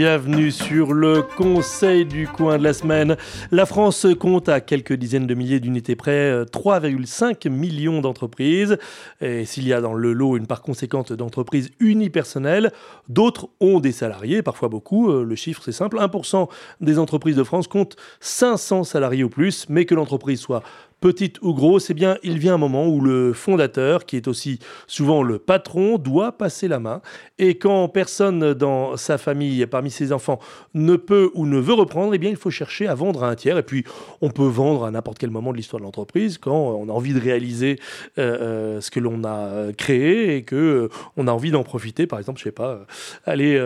Bienvenue 0.00 0.50
sur 0.50 0.94
le 0.94 1.20
Conseil 1.20 2.06
du 2.06 2.26
coin 2.26 2.56
de 2.56 2.64
la 2.64 2.72
semaine. 2.72 3.18
La 3.50 3.66
France 3.66 4.06
compte 4.18 4.48
à 4.48 4.62
quelques 4.62 4.94
dizaines 4.94 5.26
de 5.26 5.34
milliers 5.34 5.60
d'unités 5.60 5.94
près 5.94 6.44
3,5 6.44 7.50
millions 7.50 8.00
d'entreprises. 8.00 8.78
Et 9.20 9.44
s'il 9.44 9.68
y 9.68 9.74
a 9.74 9.82
dans 9.82 9.92
le 9.92 10.14
lot 10.14 10.38
une 10.38 10.46
part 10.46 10.62
conséquente 10.62 11.12
d'entreprises 11.12 11.70
unipersonnelles, 11.80 12.72
d'autres 13.10 13.50
ont 13.60 13.78
des 13.78 13.92
salariés, 13.92 14.40
parfois 14.40 14.70
beaucoup. 14.70 15.12
Le 15.12 15.34
chiffre 15.34 15.60
c'est 15.62 15.70
simple, 15.70 15.98
1% 15.98 16.48
des 16.80 16.98
entreprises 16.98 17.36
de 17.36 17.44
France 17.44 17.68
comptent 17.68 17.96
500 18.20 18.84
salariés 18.84 19.24
ou 19.24 19.28
plus, 19.28 19.66
mais 19.68 19.84
que 19.84 19.94
l'entreprise 19.94 20.40
soit 20.40 20.62
petite 21.00 21.40
ou 21.42 21.54
grosse, 21.54 21.90
eh 21.90 21.94
bien, 21.94 22.18
il 22.22 22.38
vient 22.38 22.54
un 22.54 22.58
moment 22.58 22.86
où 22.86 23.00
le 23.00 23.32
fondateur, 23.32 24.04
qui 24.04 24.16
est 24.16 24.28
aussi 24.28 24.58
souvent 24.86 25.22
le 25.22 25.38
patron, 25.38 25.98
doit 25.98 26.32
passer 26.32 26.68
la 26.68 26.78
main. 26.78 27.00
Et 27.38 27.56
quand 27.56 27.88
personne 27.88 28.54
dans 28.54 28.96
sa 28.96 29.18
famille, 29.18 29.66
parmi 29.66 29.90
ses 29.90 30.12
enfants, 30.12 30.38
ne 30.74 30.96
peut 30.96 31.30
ou 31.34 31.46
ne 31.46 31.58
veut 31.58 31.74
reprendre, 31.74 32.14
eh 32.14 32.18
bien, 32.18 32.30
il 32.30 32.36
faut 32.36 32.50
chercher 32.50 32.86
à 32.86 32.94
vendre 32.94 33.24
à 33.24 33.30
un 33.30 33.34
tiers. 33.34 33.58
Et 33.58 33.62
puis, 33.62 33.84
on 34.20 34.30
peut 34.30 34.46
vendre 34.46 34.84
à 34.84 34.90
n'importe 34.90 35.18
quel 35.18 35.30
moment 35.30 35.52
de 35.52 35.56
l'histoire 35.56 35.80
de 35.80 35.84
l'entreprise, 35.84 36.38
quand 36.38 36.54
on 36.54 36.88
a 36.88 36.92
envie 36.92 37.14
de 37.14 37.20
réaliser 37.20 37.78
euh, 38.18 38.38
euh, 38.40 38.80
ce 38.80 38.90
que 38.90 39.00
l'on 39.00 39.24
a 39.24 39.72
créé 39.76 40.36
et 40.36 40.42
que 40.42 40.56
euh, 40.56 40.88
on 41.16 41.26
a 41.26 41.32
envie 41.32 41.50
d'en 41.50 41.62
profiter. 41.62 42.06
Par 42.06 42.18
exemple, 42.18 42.38
je 42.38 42.44
sais 42.44 42.52
pas, 42.52 42.80
aller 43.24 43.60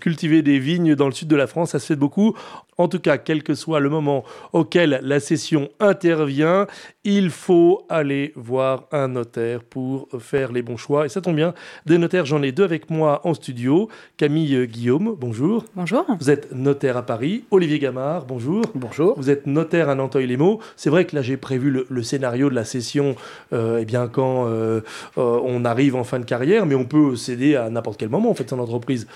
cultiver 0.00 0.42
des 0.42 0.58
vignes 0.58 0.94
dans 0.94 1.06
le 1.06 1.12
sud 1.12 1.28
de 1.28 1.36
la 1.36 1.46
France, 1.46 1.70
ça 1.70 1.78
se 1.78 1.86
fait 1.86 1.96
beaucoup. 1.96 2.34
En 2.76 2.88
tout 2.88 2.98
cas, 2.98 3.18
quel 3.18 3.42
que 3.42 3.54
soit 3.54 3.80
le 3.80 3.88
moment 3.88 4.24
auquel 4.52 5.00
la 5.02 5.20
session 5.20 5.68
intervient, 5.78 6.66
il 7.04 7.30
faut 7.30 7.84
aller 7.88 8.32
voir 8.36 8.86
un 8.92 9.08
notaire 9.08 9.62
pour 9.62 10.08
faire 10.18 10.52
les 10.52 10.62
bons 10.62 10.76
choix. 10.76 11.06
Et 11.06 11.08
ça 11.08 11.20
tombe 11.20 11.36
bien, 11.36 11.54
des 11.86 11.98
notaires, 11.98 12.26
j'en 12.26 12.42
ai 12.42 12.52
deux 12.52 12.64
avec 12.64 12.90
moi 12.90 13.20
en 13.24 13.34
studio. 13.34 13.88
Camille 14.16 14.66
Guillaume, 14.66 15.16
bonjour. 15.18 15.64
Bonjour. 15.74 16.06
Vous 16.18 16.30
êtes 16.30 16.52
notaire 16.52 16.96
à 16.96 17.04
Paris. 17.04 17.44
Olivier 17.50 17.78
Gamard, 17.78 18.24
bonjour. 18.26 18.62
Bonjour. 18.74 19.14
Vous 19.16 19.30
êtes 19.30 19.46
notaire 19.46 19.88
à 19.88 19.94
Nanteuil-les-Maux. 19.94 20.60
C'est 20.76 20.90
vrai 20.90 21.04
que 21.04 21.16
là, 21.16 21.22
j'ai 21.22 21.36
prévu 21.36 21.84
le, 21.88 22.02
scénario 22.02 22.50
de 22.50 22.54
la 22.54 22.64
session 22.64 23.16
euh, 23.52 23.78
eh 23.80 23.84
bien, 23.84 24.08
quand 24.08 24.46
euh, 24.46 24.80
euh, 25.18 25.40
on 25.42 25.64
arrive 25.64 25.96
en 25.96 26.04
fin 26.04 26.18
de 26.18 26.24
carrière, 26.24 26.66
mais 26.66 26.74
on 26.74 26.84
peut 26.84 27.16
céder 27.16 27.56
à 27.56 27.70
n'importe 27.70 27.98
quel 27.98 28.08
moment, 28.08 28.30
en 28.30 28.34
fait, 28.34 28.48
son 28.48 28.58
entreprise. 28.58 29.06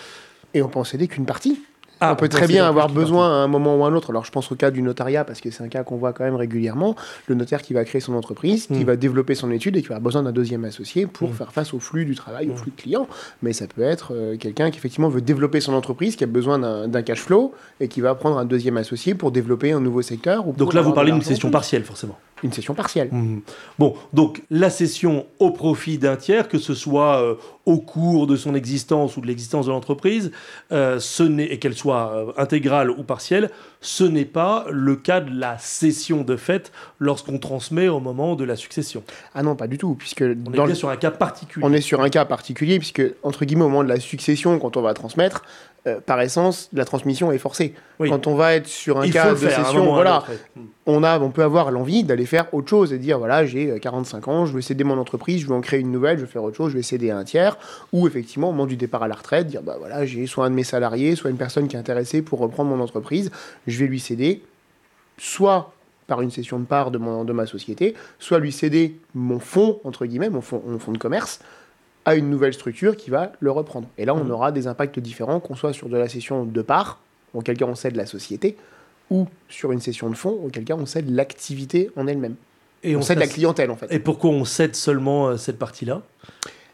Et 0.55 0.63
on 0.63 0.69
peut 0.69 0.79
en 0.79 0.85
céder 0.85 1.09
qu'une 1.09 1.27
partie 1.27 1.63
ah, 2.01 2.13
on 2.13 2.17
peut 2.17 2.29
très 2.29 2.47
bien 2.47 2.67
avoir 2.67 2.89
besoin 2.89 3.29
à 3.29 3.45
un 3.45 3.49
moment 3.49 3.77
ou 3.77 3.85
à 3.85 3.89
un 3.89 3.95
autre. 3.95 4.11
Alors 4.11 4.25
je 4.25 4.31
pense 4.31 4.51
au 4.53 4.55
cas 4.55 4.71
du 4.71 4.83
notariat 4.83 5.25
parce 5.25 5.41
que 5.41 5.51
c'est 5.51 5.63
un 5.63 5.69
cas 5.69 5.83
qu'on 5.83 5.97
voit 5.97 6.13
quand 6.13 6.25
même 6.25 6.37
régulièrement. 6.37 6.95
Le 7.27 7.35
notaire 7.35 7.63
qui 7.63 7.73
va 7.73 7.85
créer 7.85 8.01
son 8.01 8.15
entreprise, 8.15 8.67
qui 8.67 8.85
hmm. 8.85 8.85
va 8.85 8.97
développer 8.97 9.35
son 9.35 9.51
étude 9.51 9.77
et 9.77 9.83
qui 9.83 9.87
avoir 9.87 10.01
besoin 10.01 10.23
d'un 10.23 10.33
deuxième 10.33 10.65
associé 10.65 11.07
pour 11.07 11.31
hmm. 11.31 11.35
faire 11.35 11.53
face 11.53 11.75
au 11.75 11.81
flux 11.81 12.05
du 12.05 12.15
travail, 12.15 12.49
au 12.49 12.53
hmm. 12.53 12.57
flux 12.57 12.73
de 12.77 12.81
clients. 12.81 13.09
Mais 13.43 13.53
ça 13.53 13.67
peut 13.67 13.83
être 13.83 14.13
euh, 14.15 14.37
quelqu'un 14.37 14.71
qui 14.71 14.79
effectivement 14.79 15.09
veut 15.09 15.21
développer 15.21 15.61
son 15.61 15.75
entreprise, 15.75 16.17
qui 16.17 16.25
a 16.25 16.29
besoin 16.29 16.59
d'un 16.59 17.03
cash 17.03 17.21
flow 17.21 17.55
et 17.81 17.89
qui 17.89 18.01
va 18.01 18.15
prendre 18.15 18.39
un 18.39 18.45
deuxième 18.45 18.77
associé 18.77 19.15
pour 19.15 19.33
développer 19.33 19.73
un 19.73 19.81
nouveau 19.81 20.03
secteur. 20.03 20.45
Donc 20.45 20.75
là 20.75 20.83
vous 20.83 20.93
parlez 20.93 21.13
d'une 21.13 21.23
session 21.23 21.51
partielle 21.51 21.85
forcément 21.85 22.19
une 22.43 22.53
session 22.53 22.75
partielle. 22.75 23.09
Mmh. 23.13 23.41
Bon, 23.79 23.95
donc 24.13 24.43
la 24.51 24.71
session 24.71 25.27
au 25.39 25.51
profit 25.51 25.99
d'un 25.99 26.17
tiers, 26.17 26.49
que 26.49 26.59
ce 26.59 26.75
soit 26.75 27.23
euh, 27.23 27.35
au 27.67 27.79
cours 27.79 28.27
de 28.27 28.37
son 28.37 28.55
existence 28.55 29.17
ou 29.17 29.21
de 29.21 29.27
l'existence 29.27 29.67
de 29.67 29.71
l'entreprise, 29.71 30.33
euh, 30.73 30.99
ce 31.01 31.23
n'est 31.23 31.45
et 31.45 31.59
qu'elle 31.59 31.75
soit 31.75 32.13
euh, 32.13 32.33
intégrale 32.37 32.91
ou 32.91 33.03
partielle, 33.03 33.51
ce 33.81 34.05
n'est 34.05 34.25
pas 34.25 34.67
le 34.71 34.97
cas 34.97 35.21
de 35.21 35.39
la 35.39 35.59
session 35.59 36.23
de 36.23 36.37
fait 36.37 36.73
lorsqu'on 36.99 37.39
transmet 37.39 37.89
au 37.89 38.01
moment 38.01 38.35
de 38.35 38.45
la 38.45 38.57
succession. 38.57 39.03
Ah 39.35 39.43
non, 39.43 39.57
pas 39.57 39.67
du 39.67 39.79
tout, 39.79 39.95
puisque 39.95 40.25
on 40.57 40.69
est 40.69 40.75
sur 40.75 40.91
un 40.91 40.97
cas 40.97 41.11
particulier. 41.11 41.65
On 41.67 41.73
est 41.73 41.81
sur 41.81 42.01
un 42.01 42.09
cas 42.09 42.25
particulier 42.25 42.79
puisque 42.79 43.03
entre 43.23 43.45
guillemets 43.45 43.65
au 43.65 43.69
moment 43.69 43.85
de 43.85 43.89
la 43.89 44.01
succession, 44.01 44.59
quand 44.59 44.77
on 44.77 44.83
va 44.83 44.95
transmettre, 44.95 45.45
euh, 45.87 46.01
par 46.05 46.21
essence, 46.21 46.69
la 46.73 46.85
transmission 46.85 47.31
est 47.31 47.39
forcée. 47.39 47.75
Quand 47.99 48.27
on 48.27 48.35
va 48.35 48.55
être 48.55 48.67
sur 48.67 49.01
un 49.01 49.09
cas 49.09 49.33
de 49.33 49.37
session, 49.37 49.93
voilà, 49.93 50.25
on, 50.87 51.03
a, 51.03 51.19
on 51.21 51.31
peut 51.31 51.43
avoir 51.43 51.71
l'envie 51.71 52.05
d'aller 52.05 52.27
faire 52.27 52.53
autre 52.53 52.69
chose 52.69 52.93
et 52.93 52.99
dire 52.99 53.19
voilà, 53.19 53.47
j'ai 53.47 53.79
45 53.81 54.27
euh, 54.27 54.31
ans, 54.31 54.47
je 54.47 54.53
veux 54.53 54.61
céder 54.61 54.85
mon 54.85 54.99
entreprise, 54.99 55.43
je 55.43 55.47
veux 55.47 55.55
en 55.55 55.61
créer 55.61 55.81
une 55.81 55.93
nouvelle, 55.93 56.17
je 56.17 56.23
veux 56.23 56.29
faire 56.29 56.43
autre 56.43 56.57
chose, 56.57 56.73
je 56.73 56.77
vais 56.77 56.83
céder 56.83 57.11
à 57.11 57.19
un 57.19 57.25
tiers. 57.25 57.57
Ou 57.93 58.07
effectivement, 58.07 58.49
au 58.49 58.53
moment 58.53 58.67
du 58.67 58.77
départ 58.77 59.03
à 59.03 59.09
la 59.09 59.15
retraite, 59.15 59.47
dire 59.47 59.63
bah 59.63 59.77
voilà, 59.79 60.05
j'ai 60.05 60.27
soit 60.27 60.47
un 60.47 60.51
de 60.51 60.55
mes 60.55 60.65
salariés, 60.65 61.15
soit 61.15 61.31
une 61.31 61.37
personne 61.37 61.69
qui 61.69 61.77
est 61.77 61.79
intéressée 61.79 62.23
pour 62.23 62.41
reprendre 62.41 62.71
mon 62.71 62.83
entreprise, 62.83 63.31
je 63.71 63.79
vais 63.79 63.87
lui 63.87 64.01
céder 64.01 64.43
soit 65.19 65.73
par 66.07 66.23
une 66.23 66.31
cession 66.31 66.59
de 66.59 66.65
part 66.65 66.91
de, 66.91 66.99
mon, 66.99 67.25
de 67.25 67.33
ma 67.33 67.47
société, 67.47 67.95
soit 68.19 68.39
lui 68.39 68.51
céder 68.51 68.99
mon 69.15 69.39
fonds, 69.39 69.81
entre 69.85 70.07
guillemets, 70.07 70.31
mon 70.31 70.41
fonds, 70.41 70.63
mon 70.67 70.79
fonds 70.79 70.93
de 70.93 70.99
commerce, 70.99 71.41
à 72.05 72.15
une 72.15 72.31
nouvelle 72.31 72.55
structure 72.55 72.97
qui 72.97 73.11
va 73.11 73.33
le 73.41 73.51
reprendre. 73.51 73.89
Et 73.99 74.07
là, 74.07 74.15
on 74.15 74.25
mmh. 74.25 74.31
aura 74.31 74.51
des 74.51 74.67
impacts 74.67 74.99
différents, 74.99 75.41
qu'on 75.41 75.55
soit 75.55 75.75
sur 75.75 75.91
de 75.91 75.97
la 75.97 76.09
cession 76.09 76.45
de 76.47 76.63
part, 76.63 77.01
auquel 77.35 77.59
cas 77.59 77.67
on 77.67 77.75
cède 77.75 77.97
la 77.97 78.07
société, 78.07 78.57
ou 79.11 79.27
sur 79.51 79.73
une 79.73 79.81
cession 79.81 80.09
de 80.09 80.15
fonds, 80.15 80.41
auquel 80.47 80.65
cas 80.65 80.75
on 80.75 80.87
cède 80.87 81.11
l'activité 81.11 81.91
en 81.97 82.07
elle-même. 82.07 82.37
Et 82.83 82.97
on, 82.97 83.03
cède 83.03 83.19
la 83.19 83.27
clientèle, 83.27 83.71
en 83.71 83.77
fait. 83.77 83.89
Et 83.91 83.99
pourquoi 83.99 84.31
on 84.31 84.45
cède 84.45 84.75
seulement 84.75 85.29
euh, 85.29 85.37
cette 85.37 85.59
partie-là? 85.59 86.01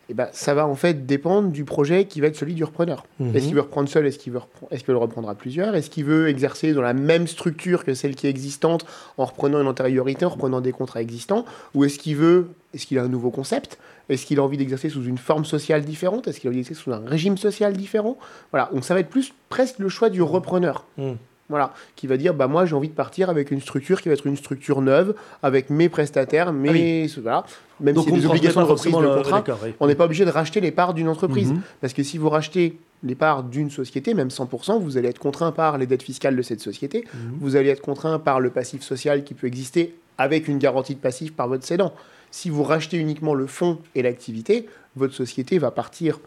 Eh 0.08 0.14
ben, 0.14 0.28
ça 0.32 0.54
va 0.54 0.66
en 0.66 0.74
fait 0.74 1.06
dépendre 1.06 1.48
du 1.50 1.64
projet 1.64 2.04
qui 2.06 2.20
va 2.20 2.26
être 2.26 2.36
celui 2.36 2.54
du 2.54 2.64
repreneur. 2.64 3.06
Mmh. 3.18 3.36
Est-ce 3.36 3.46
qu'il 3.46 3.54
veut 3.54 3.62
reprendre 3.62 3.88
seul 3.88 4.06
Est-ce 4.06 4.18
qu'il 4.18 4.32
veut, 4.32 4.40
est 4.70 4.86
le 4.86 4.96
reprendre 4.96 5.28
à 5.28 5.34
plusieurs? 5.34 5.74
Est-ce 5.74 5.90
qu'il 5.90 6.04
veut 6.04 6.28
exercer 6.28 6.72
dans 6.72 6.82
la 6.82 6.92
même 6.92 7.26
structure 7.26 7.84
que 7.84 7.94
celle 7.94 8.14
qui 8.14 8.26
est 8.26 8.30
existante 8.30 8.84
en 9.16 9.24
reprenant 9.24 9.60
une 9.60 9.66
antériorité, 9.66 10.24
en 10.24 10.30
reprenant 10.30 10.60
des 10.60 10.72
contrats 10.72 11.00
existants? 11.00 11.44
Ou 11.74 11.84
est-ce 11.84 11.98
qu'il 11.98 12.16
veut, 12.16 12.50
est-ce 12.74 12.86
qu'il 12.86 12.98
a 12.98 13.02
un 13.02 13.08
nouveau 13.08 13.30
concept? 13.30 13.78
Est-ce 14.08 14.26
qu'il 14.26 14.38
a 14.38 14.42
envie 14.42 14.58
d'exercer 14.58 14.90
sous 14.90 15.04
une 15.04 15.18
forme 15.18 15.44
sociale 15.44 15.82
différente? 15.84 16.28
Est-ce 16.28 16.40
qu'il 16.40 16.48
a 16.48 16.50
envie 16.50 16.58
d'exercer 16.58 16.82
sous 16.82 16.92
un 16.92 17.02
régime 17.06 17.38
social 17.38 17.74
différent? 17.74 18.18
Voilà, 18.50 18.70
donc 18.72 18.84
ça 18.84 18.94
va 18.94 19.00
être 19.00 19.08
plus 19.08 19.32
presque 19.48 19.78
le 19.78 19.88
choix 19.88 20.10
du 20.10 20.20
repreneur. 20.20 20.86
Hmm. 20.98 21.14
Voilà, 21.50 21.74
qui 21.94 22.06
va 22.06 22.16
dire 22.16 22.32
bah 22.32 22.46
moi 22.46 22.64
j'ai 22.64 22.74
envie 22.74 22.88
de 22.88 22.94
partir 22.94 23.28
avec 23.28 23.50
une 23.50 23.60
structure 23.60 24.00
qui 24.00 24.08
va 24.08 24.14
être 24.14 24.26
une 24.26 24.36
structure 24.36 24.80
neuve 24.80 25.14
avec 25.42 25.68
mes 25.68 25.90
prestataires, 25.90 26.54
mes 26.54 27.04
ah 27.04 27.20
voilà, 27.20 27.44
même 27.80 27.96
si 27.96 28.08
y 28.08 28.12
a 28.12 28.16
des 28.16 28.26
obligations 28.26 28.62
de 28.62 28.66
reprise 28.66 28.94
de 28.94 29.14
contrat, 29.14 29.44
on 29.78 29.86
n'est 29.86 29.94
pas 29.94 30.06
obligé 30.06 30.24
de 30.24 30.30
racheter 30.30 30.60
les 30.60 30.70
parts 30.70 30.94
d'une 30.94 31.08
entreprise. 31.08 31.52
Mhm. 31.52 31.60
parce 31.82 31.92
que 31.92 32.02
si 32.02 32.16
vous 32.16 32.30
rachetez 32.30 32.78
les 33.02 33.14
parts 33.14 33.42
d'une 33.42 33.70
société, 33.70 34.14
même 34.14 34.28
100%, 34.28 34.80
vous 34.80 34.96
allez 34.96 35.08
être 35.08 35.18
contraint 35.18 35.52
par 35.52 35.76
les 35.76 35.86
dettes 35.86 36.02
fiscales 36.02 36.36
de 36.36 36.42
cette 36.42 36.60
société, 36.60 37.04
mhm. 37.12 37.36
vous 37.40 37.56
allez 37.56 37.68
être 37.68 37.82
contraint 37.82 38.18
par 38.18 38.40
le 38.40 38.48
passif 38.48 38.82
social 38.82 39.24
qui 39.24 39.34
peut 39.34 39.46
exister 39.46 39.94
avec 40.16 40.48
une 40.48 40.58
garantie 40.58 40.94
de 40.94 41.00
passif 41.00 41.34
par 41.34 41.48
votre 41.48 41.64
cédant. 41.64 41.92
Si 42.30 42.48
vous 42.48 42.62
rachetez 42.62 42.96
uniquement 42.96 43.34
le 43.34 43.46
fonds 43.46 43.78
et 43.94 44.02
l'activité, 44.02 44.66
votre 44.96 45.14
société 45.14 45.58
va 45.58 45.70
partir, 45.70 46.20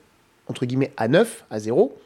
entre 0.47 0.65
guillemets, 0.65 0.91
à 0.97 1.07
neuf, 1.07 1.45
à 1.49 1.59
zéro, 1.59 1.97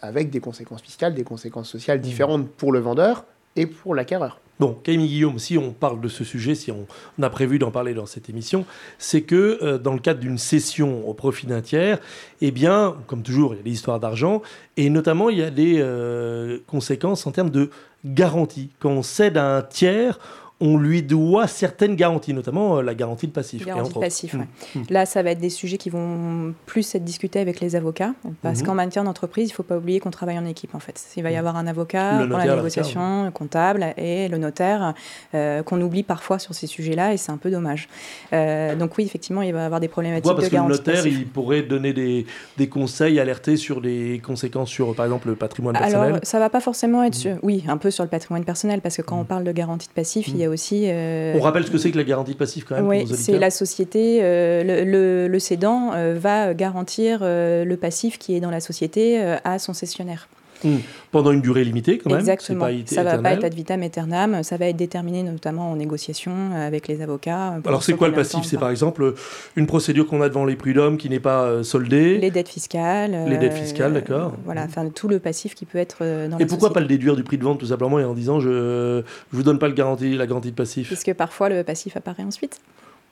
avec 0.00 0.30
des 0.30 0.40
conséquences 0.40 0.82
fiscales, 0.82 1.14
des 1.14 1.24
conséquences 1.24 1.68
sociales 1.68 2.00
différentes 2.00 2.48
pour 2.48 2.72
le 2.72 2.80
vendeur 2.80 3.24
et 3.56 3.66
pour 3.66 3.94
l'acquéreur. 3.94 4.40
Bon, 4.60 4.76
Camille 4.82 5.08
Guillaume, 5.08 5.38
si 5.38 5.56
on 5.56 5.72
parle 5.72 6.02
de 6.02 6.08
ce 6.08 6.22
sujet, 6.22 6.54
si 6.54 6.70
on, 6.70 6.86
a 7.22 7.30
prévu 7.30 7.58
d'en 7.58 7.70
parler 7.70 7.94
dans 7.94 8.04
cette 8.04 8.28
émission, 8.28 8.66
c'est 8.98 9.22
que 9.22 9.58
euh, 9.62 9.78
dans 9.78 9.94
le 9.94 10.00
cadre 10.00 10.20
d'une 10.20 10.36
cession 10.36 11.08
au 11.08 11.14
profit 11.14 11.46
d'un 11.46 11.62
tiers, 11.62 11.98
eh 12.42 12.50
bien, 12.50 12.94
comme 13.06 13.22
toujours, 13.22 13.54
il 13.54 13.56
y 13.56 13.60
a 13.60 13.62
des 13.62 13.70
histoires 13.70 14.00
d'argent, 14.00 14.42
et 14.76 14.90
notamment 14.90 15.30
il 15.30 15.38
y 15.38 15.42
a 15.42 15.50
des 15.50 15.76
euh, 15.78 16.58
conséquences 16.66 17.26
en 17.26 17.32
termes 17.32 17.48
de 17.48 17.70
garantie. 18.04 18.68
Quand 18.80 18.90
on 18.90 19.02
cède 19.02 19.38
à 19.38 19.56
un 19.56 19.62
tiers, 19.62 20.18
on 20.60 20.76
lui 20.76 21.02
doit 21.02 21.46
certaines 21.46 21.96
garanties, 21.96 22.34
notamment 22.34 22.78
euh, 22.78 22.82
la 22.82 22.94
garantie 22.94 23.26
de 23.26 23.32
passif. 23.32 23.64
Garantie 23.64 23.94
de 23.94 23.98
passif, 23.98 24.34
mm. 24.34 24.46
Mm. 24.74 24.82
Là, 24.90 25.06
ça 25.06 25.22
va 25.22 25.30
être 25.30 25.40
des 25.40 25.48
sujets 25.48 25.78
qui 25.78 25.88
vont 25.88 26.54
plus 26.66 26.94
être 26.94 27.04
discutés 27.04 27.40
avec 27.40 27.60
les 27.60 27.76
avocats, 27.76 28.12
parce 28.42 28.60
mm-hmm. 28.60 28.64
qu'en 28.64 28.74
matière 28.74 29.04
d'entreprise, 29.04 29.48
il 29.48 29.52
ne 29.52 29.56
faut 29.56 29.62
pas 29.62 29.78
oublier 29.78 30.00
qu'on 30.00 30.10
travaille 30.10 30.38
en 30.38 30.44
équipe, 30.44 30.74
en 30.74 30.78
fait. 30.78 31.02
Il 31.16 31.22
va 31.22 31.30
y 31.30 31.34
mm. 31.34 31.38
avoir 31.38 31.56
un 31.56 31.66
avocat 31.66 32.26
pour 32.28 32.38
la 32.38 32.56
négociation, 32.56 33.24
le 33.24 33.30
comptable 33.30 33.94
et 33.96 34.28
le 34.28 34.36
notaire, 34.36 34.94
euh, 35.34 35.62
qu'on 35.62 35.80
oublie 35.80 36.02
parfois 36.02 36.38
sur 36.38 36.54
ces 36.54 36.66
sujets-là, 36.66 37.14
et 37.14 37.16
c'est 37.16 37.32
un 37.32 37.38
peu 37.38 37.50
dommage. 37.50 37.88
Euh, 38.34 38.74
donc 38.74 38.98
oui, 38.98 39.04
effectivement, 39.04 39.42
il 39.42 39.54
va 39.54 39.62
y 39.62 39.64
avoir 39.64 39.80
des 39.80 39.88
problématiques 39.88 40.30
parce 40.30 40.48
que 40.48 40.56
le 40.56 40.62
notaire, 40.62 41.06
il 41.06 41.26
pourrait 41.26 41.62
donner 41.62 41.94
des, 41.94 42.26
des, 42.58 42.68
conseils, 42.68 43.18
alerter 43.18 43.56
sur 43.56 43.80
les 43.80 44.20
conséquences 44.20 44.68
sur, 44.68 44.94
par 44.94 45.06
exemple, 45.06 45.28
le 45.28 45.36
patrimoine 45.36 45.74
personnel 45.74 46.06
Alors, 46.08 46.18
ça 46.22 46.36
ne 46.36 46.42
va 46.42 46.50
pas 46.50 46.60
forcément 46.60 47.02
être... 47.02 47.16
Oui, 47.42 47.64
un 47.66 47.78
peu 47.78 47.90
sur 47.90 48.04
le 48.04 48.10
patrimoine 48.10 48.44
personnel, 48.44 48.82
parce 48.82 48.98
que 48.98 49.02
quand 49.02 49.18
on 49.18 49.24
parle 49.24 49.44
de 49.44 49.52
garantie 49.52 49.88
de 49.88 49.92
passif, 49.92 50.28
il 50.28 50.36
y 50.36 50.44
a 50.44 50.49
aussi. 50.50 50.84
Euh, 50.86 51.34
On 51.36 51.40
rappelle 51.40 51.64
ce 51.64 51.70
que 51.70 51.78
c'est 51.78 51.90
que 51.90 51.96
la 51.96 52.04
garantie 52.04 52.34
passive 52.34 52.64
quand 52.64 52.76
même. 52.76 52.86
Oui, 52.86 53.06
c'est 53.06 53.38
la 53.38 53.50
société, 53.50 54.20
euh, 54.22 54.84
le, 54.84 55.28
le, 55.28 55.38
cédant 55.38 55.92
euh, 55.94 56.14
va 56.18 56.54
garantir 56.54 57.20
le 57.22 57.74
passif 57.76 58.18
qui 58.18 58.36
est 58.36 58.40
dans 58.40 58.50
la 58.50 58.60
société 58.60 59.20
à 59.44 59.58
son 59.58 59.72
cessionnaire. 59.72 60.28
Hmm. 60.64 60.78
Pendant 61.10 61.32
une 61.32 61.40
durée 61.40 61.64
limitée, 61.64 61.98
quand 61.98 62.10
même. 62.10 62.20
Exactement. 62.20 62.66
ça 62.86 63.02
ne 63.02 63.08
va 63.08 63.18
pas 63.18 63.32
être 63.32 63.44
ad 63.44 63.54
vitam 63.54 63.82
aeternam. 63.82 64.42
Ça 64.42 64.56
va 64.56 64.66
être 64.66 64.76
déterminé 64.76 65.22
notamment 65.22 65.70
en 65.70 65.76
négociation 65.76 66.32
avec 66.54 66.86
les 66.88 67.02
avocats. 67.02 67.58
Alors, 67.64 67.82
c'est 67.82 67.94
quoi 67.94 68.08
le 68.08 68.14
passif? 68.14 68.44
C'est 68.44 68.58
par 68.58 68.70
exemple 68.70 69.14
une 69.56 69.66
procédure 69.66 70.06
qu'on 70.06 70.22
a 70.22 70.28
devant 70.28 70.44
les 70.44 70.56
prud'hommes 70.56 70.96
qui 70.98 71.10
n'est 71.10 71.20
pas 71.20 71.62
soldée. 71.62 72.18
Les 72.18 72.30
dettes 72.30 72.48
fiscales. 72.48 73.28
Les 73.28 73.38
dettes 73.38 73.54
fiscales, 73.54 73.92
d'accord. 73.92 74.34
Voilà, 74.44 74.64
enfin 74.64 74.88
tout 74.88 75.08
le 75.08 75.18
passif 75.18 75.54
qui 75.54 75.64
peut 75.64 75.78
être 75.78 76.28
dans 76.28 76.38
Et 76.38 76.46
pourquoi 76.46 76.72
pas 76.72 76.80
le 76.80 76.86
déduire 76.86 77.16
du 77.16 77.22
prix 77.22 77.38
de 77.38 77.44
vente 77.44 77.60
tout 77.60 77.66
simplement 77.66 77.98
et 77.98 78.04
en 78.04 78.14
disant 78.14 78.40
je 78.40 78.48
ne 78.48 79.02
vous 79.32 79.42
donne 79.42 79.58
pas 79.58 79.68
le 79.68 79.74
garantie, 79.74 80.16
la 80.16 80.26
garantie 80.26 80.50
de 80.50 80.56
passif? 80.56 80.88
Puisque 80.88 81.14
parfois 81.14 81.48
le 81.48 81.64
passif 81.64 81.96
apparaît 81.96 82.22
ensuite. 82.22 82.60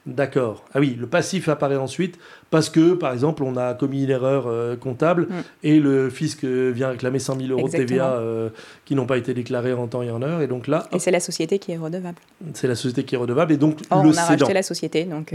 D'accord. 0.08 0.64
Ah 0.72 0.80
oui, 0.80 0.96
le 0.98 1.06
passif 1.06 1.50
apparaît 1.50 1.76
ensuite 1.76 2.18
parce 2.50 2.70
que, 2.70 2.94
par 2.94 3.12
exemple, 3.12 3.42
on 3.42 3.56
a 3.56 3.74
commis 3.74 4.04
une 4.04 4.10
erreur 4.10 4.46
euh, 4.46 4.74
comptable 4.74 5.24
mm. 5.28 5.34
et 5.64 5.80
le 5.80 6.08
fisc 6.08 6.44
euh, 6.44 6.70
vient 6.74 6.88
réclamer 6.88 7.18
100 7.18 7.40
000 7.40 7.50
euros 7.50 7.68
de 7.68 7.72
TVA 7.72 8.12
euh, 8.12 8.48
qui 8.86 8.94
n'ont 8.94 9.04
pas 9.04 9.18
été 9.18 9.34
déclarés 9.34 9.74
en 9.74 9.86
temps 9.86 10.02
et 10.02 10.10
en 10.10 10.22
heure. 10.22 10.40
Et 10.40 10.46
donc 10.46 10.66
là. 10.66 10.88
Et 10.92 10.98
c'est 10.98 11.10
la 11.10 11.20
société 11.20 11.58
qui 11.58 11.72
est 11.72 11.76
redevable. 11.76 12.16
C'est 12.54 12.68
la 12.68 12.74
société 12.74 13.04
qui 13.04 13.16
est 13.16 13.18
redevable. 13.18 13.52
Et 13.52 13.58
donc, 13.58 13.80
le 13.80 13.86
on 13.90 14.16
a 14.16 14.24
racheté 14.24 14.54
la 14.54 14.62
société. 14.62 15.04
Donc, 15.04 15.34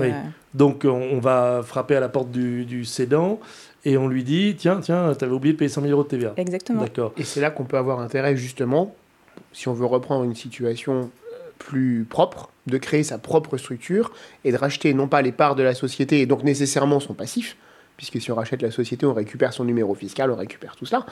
donc 0.55 0.85
on, 0.85 1.19
va 1.19 1.61
frapper 1.63 1.95
à 1.95 1.99
la 1.99 2.09
porte 2.09 2.31
du, 2.31 2.65
du 2.65 2.83
cédant 2.83 3.39
et 3.85 3.95
on 3.97 4.07
lui 4.07 4.23
dit 4.23 4.55
tiens, 4.57 4.79
tiens, 4.81 5.13
tu 5.17 5.23
avais 5.23 5.33
oublié 5.33 5.53
de 5.53 5.59
payer 5.59 5.69
100 5.69 5.81
000 5.81 5.93
euros 5.93 6.03
de 6.03 6.09
TVA. 6.09 6.33
Exactement. 6.37 6.81
D'accord. 6.81 7.13
Et 7.17 7.23
c'est 7.23 7.41
là 7.41 7.51
qu'on 7.51 7.65
peut 7.65 7.77
avoir 7.77 7.99
intérêt, 7.99 8.35
justement, 8.35 8.95
si 9.51 9.67
on 9.67 9.73
veut 9.73 9.85
reprendre 9.85 10.23
une 10.23 10.35
situation 10.35 11.11
plus 11.59 12.05
propre, 12.09 12.49
de 12.67 12.77
créer 12.77 13.03
sa 13.03 13.17
propre 13.17 13.57
structure 13.57 14.11
et 14.43 14.51
de 14.51 14.57
racheter 14.57 14.93
non 14.93 15.07
pas 15.07 15.21
les 15.21 15.31
parts 15.31 15.55
de 15.55 15.63
la 15.63 15.73
société 15.73 16.21
et 16.21 16.25
donc 16.25 16.43
nécessairement 16.43 16.99
son 16.99 17.13
passif, 17.13 17.57
puisque 17.97 18.21
si 18.21 18.31
on 18.31 18.35
rachète 18.35 18.61
la 18.61 18.71
société, 18.71 19.05
on 19.05 19.13
récupère 19.13 19.53
son 19.53 19.65
numéro 19.65 19.93
fiscal, 19.95 20.31
on 20.31 20.35
récupère 20.35 20.75
tout 20.75 20.85
cela, 20.85 21.05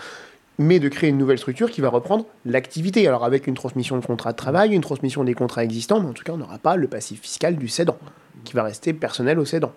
mais 0.58 0.80
de 0.80 0.90
créer 0.90 1.10
une 1.10 1.18
nouvelle 1.18 1.38
structure 1.38 1.70
qui 1.72 1.82
va 1.82 1.90
reprendre 1.90 2.26
l'activité. 2.46 3.08
Alors 3.08 3.26
avec 3.26 3.48
une 3.48 3.56
transmission 3.56 3.98
de 3.98 4.06
contrat 4.06 4.32
de 4.32 4.38
travail, 4.38 4.74
une 4.74 4.82
transmission 4.82 5.24
des 5.24 5.34
contrats 5.34 5.64
existants, 5.64 6.00
mais 6.00 6.10
en 6.10 6.14
tout 6.14 6.24
cas 6.24 6.34
on 6.34 6.38
n'aura 6.38 6.58
pas 6.58 6.76
le 6.76 6.88
passif 6.88 7.22
fiscal 7.22 7.56
du 7.56 7.68
cédant, 7.68 7.98
qui 8.44 8.54
va 8.54 8.64
rester 8.64 8.94
personnel 8.94 9.40
au 9.40 9.46
cédant. 9.46 9.74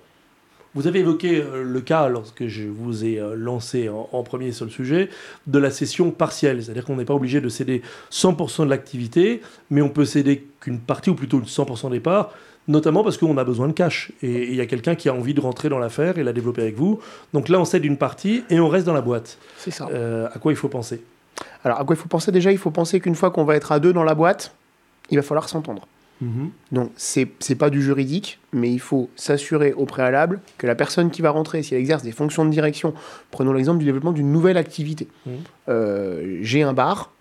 Vous 0.74 0.88
avez 0.88 1.00
évoqué 1.00 1.40
euh, 1.40 1.62
le 1.62 1.80
cas, 1.80 2.08
lorsque 2.08 2.46
je 2.48 2.64
vous 2.64 3.04
ai 3.04 3.20
euh, 3.20 3.34
lancé 3.36 3.88
en, 3.88 4.22
premier 4.24 4.50
sur 4.52 4.64
le 4.64 4.70
sujet, 4.70 5.08
de 5.46 5.58
la 5.58 5.70
cession 5.70 6.10
partielle. 6.10 6.62
C'est-à-dire 6.62 6.84
qu'on 6.84 6.96
n'est 6.96 7.04
pas 7.04 7.14
obligé 7.14 7.40
de 7.40 7.48
céder 7.48 7.82
100% 8.10 8.64
de 8.64 8.70
l'activité, 8.70 9.40
mais 9.70 9.82
on 9.82 9.88
peut 9.88 10.04
céder 10.04 10.46
qu'une 10.60 10.80
partie, 10.80 11.10
ou 11.10 11.14
plutôt 11.14 11.40
100% 11.40 11.90
des 11.90 12.00
parts, 12.00 12.32
notamment 12.66 13.04
parce 13.04 13.18
qu'on 13.18 13.36
a 13.38 13.44
besoin 13.44 13.68
de 13.68 13.72
cash. 13.72 14.10
Et 14.22 14.48
il 14.48 14.54
y 14.56 14.60
a 14.60 14.66
quelqu'un 14.66 14.96
qui 14.96 15.08
a 15.08 15.14
envie 15.14 15.34
de 15.34 15.40
rentrer 15.40 15.68
dans 15.68 15.78
l'affaire 15.78 16.18
et 16.18 16.24
la 16.24 16.32
développer 16.32 16.62
avec 16.62 16.76
vous. 16.76 17.00
Donc 17.32 17.48
là, 17.48 17.60
on 17.60 17.64
cède 17.64 17.84
une 17.84 17.98
partie 17.98 18.42
et 18.50 18.58
on 18.58 18.68
reste 18.68 18.86
dans 18.86 18.94
la 18.94 19.02
boîte. 19.02 19.38
C'est 19.56 19.70
ça. 19.70 19.88
Euh, 19.92 20.28
à 20.32 20.38
quoi 20.38 20.52
il 20.52 20.56
faut 20.56 20.68
penser? 20.68 21.02
Alors, 21.62 21.80
à 21.80 21.84
quoi 21.84 21.94
il 21.94 21.98
faut 21.98 22.08
penser? 22.08 22.32
Déjà, 22.32 22.50
il 22.50 22.58
faut 22.58 22.70
penser 22.70 23.00
qu'une 23.00 23.14
fois 23.14 23.30
qu'on 23.30 23.44
va 23.44 23.56
être 23.56 23.70
à 23.72 23.78
deux 23.78 23.92
dans 23.92 24.04
la 24.04 24.14
boîte, 24.14 24.54
il 25.10 25.16
va 25.16 25.22
falloir 25.22 25.48
s'entendre. 25.48 25.86
Mhm. 26.20 26.50
Donc, 26.72 26.90
c'est 26.96 27.28
n'est 27.48 27.56
pas 27.56 27.70
du 27.70 27.82
juridique, 27.82 28.38
mais 28.52 28.70
il 28.70 28.80
faut 28.80 29.10
s'assurer 29.16 29.72
au 29.72 29.84
préalable 29.84 30.40
que 30.58 30.66
la 30.66 30.74
personne 30.74 31.10
qui 31.10 31.22
va 31.22 31.30
rentrer, 31.30 31.62
si 31.62 31.74
elle 31.74 31.80
exerce 31.80 32.02
des 32.02 32.12
fonctions 32.12 32.44
de 32.44 32.50
direction, 32.50 32.94
prenons 33.30 33.52
l'exemple 33.52 33.78
du 33.78 33.84
développement 33.84 34.12
d'une 34.12 34.32
nouvelle 34.32 34.56
activité. 34.56 35.08
Mhm. 35.26 35.32
Euh, 35.68 36.38
j'ai 36.42 36.62
un 36.62 36.72
bar, 36.72 37.12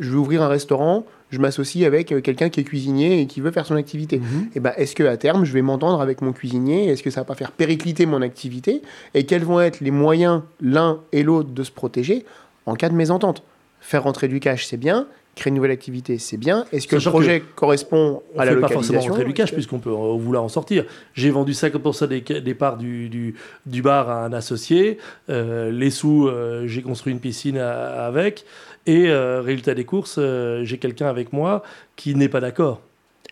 je 0.00 0.10
veux 0.10 0.18
ouvrir 0.18 0.42
un 0.42 0.48
restaurant, 0.48 1.06
je 1.30 1.38
m'associe 1.38 1.84
avec 1.84 2.12
euh, 2.12 2.20
quelqu'un 2.20 2.48
qui 2.50 2.60
est 2.60 2.64
cuisinier 2.64 3.20
et 3.20 3.26
qui 3.26 3.40
veut 3.40 3.50
faire 3.50 3.66
son 3.66 3.76
activité. 3.76 4.18
Mhm. 4.18 4.24
Et 4.24 4.50
eh 4.56 4.60
ben, 4.60 4.72
est-ce 4.76 4.94
que 4.94 5.02
à 5.02 5.16
terme, 5.16 5.44
je 5.44 5.52
vais 5.52 5.62
m'entendre 5.62 6.00
avec 6.00 6.22
mon 6.22 6.32
cuisinier? 6.32 6.88
Est-ce 6.88 7.02
que 7.02 7.10
ça 7.10 7.22
va 7.22 7.24
pas 7.24 7.34
faire 7.34 7.52
péricliter 7.52 8.06
mon 8.06 8.22
activité? 8.22 8.82
Et 9.14 9.24
quels 9.24 9.44
vont 9.44 9.60
être 9.60 9.80
les 9.80 9.90
moyens 9.90 10.42
l'un 10.60 11.00
et 11.12 11.22
l'autre 11.22 11.50
de 11.50 11.62
se 11.62 11.72
protéger 11.72 12.24
en 12.66 12.74
cas 12.74 12.88
de 12.88 12.94
mésentente? 12.94 13.42
Faire 13.80 14.04
rentrer 14.04 14.28
du 14.28 14.40
cash, 14.40 14.66
c'est 14.66 14.76
bien 14.76 15.06
créer 15.36 15.50
une 15.50 15.56
nouvelle 15.56 15.70
activité, 15.70 16.18
c'est 16.18 16.38
bien. 16.38 16.64
Est-ce 16.72 16.88
que 16.88 16.96
le 16.96 17.02
projet 17.02 17.42
correspond 17.54 18.22
à 18.36 18.46
la 18.46 18.52
localisation 18.52 18.56
On 18.56 18.56
ne 18.56 18.60
pas 18.60 18.74
forcément 18.74 19.00
rentrer 19.00 19.24
du 19.24 19.34
cash, 19.34 19.52
puisqu'on 19.52 19.78
peut 19.78 19.90
vouloir 19.90 20.42
en 20.42 20.48
sortir. 20.48 20.86
J'ai 21.14 21.30
vendu 21.30 21.52
50% 21.52 22.08
des, 22.08 22.40
des 22.40 22.54
parts 22.54 22.78
du, 22.78 23.08
du, 23.10 23.34
du, 23.66 23.82
bar 23.82 24.08
à 24.08 24.24
un 24.24 24.32
associé. 24.32 24.96
Euh, 25.28 25.70
les 25.70 25.90
sous, 25.90 26.26
euh, 26.26 26.66
j'ai 26.66 26.82
construit 26.82 27.12
une 27.12 27.20
piscine 27.20 27.58
avec. 27.58 28.46
Et 28.86 29.08
euh, 29.08 29.42
résultat 29.42 29.74
des 29.74 29.84
courses, 29.84 30.18
j'ai 30.62 30.78
quelqu'un 30.78 31.08
avec 31.08 31.32
moi 31.32 31.62
qui 31.96 32.14
n'est 32.14 32.30
pas 32.30 32.40
d'accord 32.40 32.80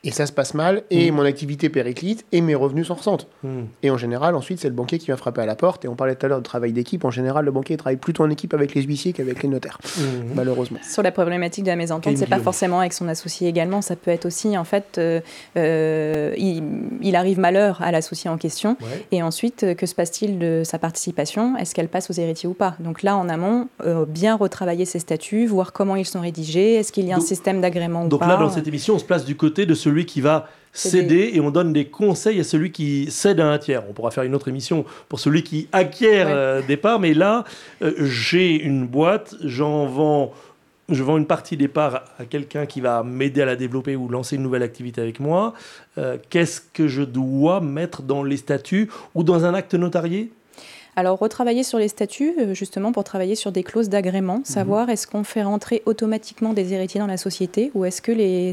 et 0.05 0.11
ça 0.11 0.27
se 0.27 0.33
passe 0.33 0.55
mal, 0.55 0.83
et 0.91 1.11
mm. 1.11 1.15
mon 1.15 1.23
activité 1.23 1.69
périclite, 1.69 2.27
et 2.31 2.41
mes 2.41 2.55
revenus 2.55 2.89
s'en 2.89 2.95
ressentent. 2.95 3.27
Mm. 3.43 3.63
Et 3.83 3.91
en 3.91 3.97
général, 3.97 4.35
ensuite, 4.35 4.61
c'est 4.61 4.69
le 4.69 4.75
banquier 4.75 4.99
qui 4.99 5.07
vient 5.07 5.17
frapper 5.17 5.41
à 5.41 5.47
la 5.47 5.57
porte, 5.57 5.85
et 5.85 5.89
on 5.89 5.97
parlait 5.97 6.15
tout 6.15 6.27
à 6.27 6.29
l'heure 6.29 6.39
de 6.39 6.45
travail 6.45 6.73
d'équipe, 6.73 7.05
en 7.05 7.11
général, 7.11 7.45
le 7.45 7.51
banquier 7.51 7.77
travaille 7.77 7.97
plutôt 7.97 8.23
en 8.23 8.31
équipe 8.31 8.55
avec 8.55 8.75
les 8.75 8.83
huissiers 8.83 9.13
qu'avec 9.13 9.43
les 9.43 9.49
notaires, 9.49 9.79
mm. 9.97 10.03
malheureusement. 10.35 10.79
Sur 10.89 11.03
la 11.03 11.11
problématique 11.11 11.65
de 11.65 11.71
la 11.71 11.77
mésentente, 11.77 12.17
c'est 12.17 12.29
pas 12.29 12.39
forcément 12.39 12.81
avec 12.81 12.93
son 12.93 13.09
associé 13.09 13.49
également, 13.49 13.83
ça 13.83 13.97
peut 13.97 14.11
être 14.11 14.27
aussi, 14.27 14.57
en 14.59 14.65
fait, 14.65 14.99
euh, 14.99 15.21
euh, 15.57 16.35
il, 16.37 17.17
arrive 17.17 17.39
malheur 17.39 17.81
à 17.81 17.93
l'associé 17.93 18.29
en 18.29 18.37
question, 18.37 18.77
et 19.11 19.23
ensuite, 19.23 19.63
euh, 19.63 19.75
que 19.75 19.87
se 19.87 19.95
passe-t-il 19.95 20.39
de 20.39 20.63
sa 20.65 20.79
participation? 20.79 21.57
Est-ce 21.57 21.75
qu'elle 21.75 21.89
passe 21.89 22.11
aux 22.11 22.15
héritiers 22.15 22.49
ou 22.49 22.55
pas? 22.55 22.77
Donc 22.81 23.03
là, 23.03 23.17
en 23.17 23.29
amont, 23.29 23.69
bien 24.09 24.37
retravailler 24.37 24.85
ses 24.85 24.99
statuts, 24.99 25.47
voir 25.47 25.73
comment 25.73 25.97
ils 25.97 26.05
sont 26.05 26.21
rédigés, 26.21 26.75
est-ce 26.75 26.93
qu'il 26.93 27.07
y 27.07 27.13
a 27.13 27.17
un 27.17 27.21
système 27.21 27.61
d'agrément 27.61 28.05
ou 28.05 28.09
pas 28.09 28.09
Donc 28.09 28.21
là, 28.27 28.37
dans 28.37 28.51
cette 28.51 28.69
émission, 28.69 28.95
on 28.95 28.99
se 28.99 29.05
place 29.05 29.25
du 29.25 29.37
côté 29.37 29.65
de 29.67 29.75
celui 29.75 29.94
celui 29.95 30.07
qui 30.07 30.21
va 30.21 30.49
céder 30.73 31.31
et 31.35 31.41
on 31.41 31.53
donne 31.53 31.73
des 31.73 31.85
conseils 31.85 32.41
à 32.41 32.45
celui 32.45 32.73
qui 32.73 33.09
cède 33.09 33.39
à 33.39 33.47
un 33.47 33.59
tiers. 33.59 33.85
On 33.89 33.93
pourra 33.93 34.11
faire 34.11 34.25
une 34.25 34.35
autre 34.35 34.49
émission 34.49 34.85
pour 35.09 35.21
celui 35.21 35.45
qui 35.45 35.69
acquiert 35.71 36.27
euh, 36.29 36.63
des 36.63 36.77
parts, 36.77 36.99
mais 36.99 37.15
là, 37.15 37.45
euh, 37.83 37.93
j'ai 38.01 38.61
une 38.61 38.85
boîte, 38.85 39.37
j'en 39.45 39.87
vends, 39.87 40.33
je 40.89 41.01
vends 41.05 41.17
une 41.17 41.29
partie 41.29 41.57
des 41.57 41.69
parts 41.69 42.03
à 42.19 42.25
quelqu'un 42.25 42.67
qui 42.67 42.81
va 42.81 43.05
m'aider 43.05 43.43
à 43.43 43.47
la 43.47 43.55
développer 43.55 43.95
ou 43.95 44.09
lancer 44.09 44.35
une 44.35 44.43
nouvelle 44.43 44.65
activité 44.65 45.01
avec 45.01 45.21
moi. 45.21 45.55
Euh, 45.97 46.17
qu'est-ce 46.29 46.61
que 46.61 46.89
je 46.89 47.03
dois 47.03 47.61
mettre 47.61 48.03
dans 48.03 48.25
les 48.25 48.37
statuts 48.37 48.91
ou 49.15 49.23
dans 49.23 49.45
un 49.45 49.55
acte 49.55 49.75
notarié? 49.75 50.33
Alors, 50.97 51.19
retravailler 51.19 51.63
sur 51.63 51.79
les 51.79 51.89
statuts, 51.89 52.35
euh, 52.39 52.55
justement, 52.55 52.93
pour 52.93 53.05
travailler 53.05 53.35
sur 53.35 53.53
des 53.53 53.63
clauses 53.63 53.89
d'agrément, 53.89 54.39
mhm. 54.39 54.45
savoir 54.45 54.91
est-ce 54.91 55.07
qu'on 55.07 55.25
fait 55.25 55.43
rentrer 55.43 55.83
automatiquement 55.87 56.53
des 56.53 56.73
héritiers 56.73 57.01
dans 57.01 57.07
la 57.07 57.17
société 57.17 57.71
ou 57.75 57.85
est-ce 57.85 58.01
que 58.01 58.13
les, 58.13 58.53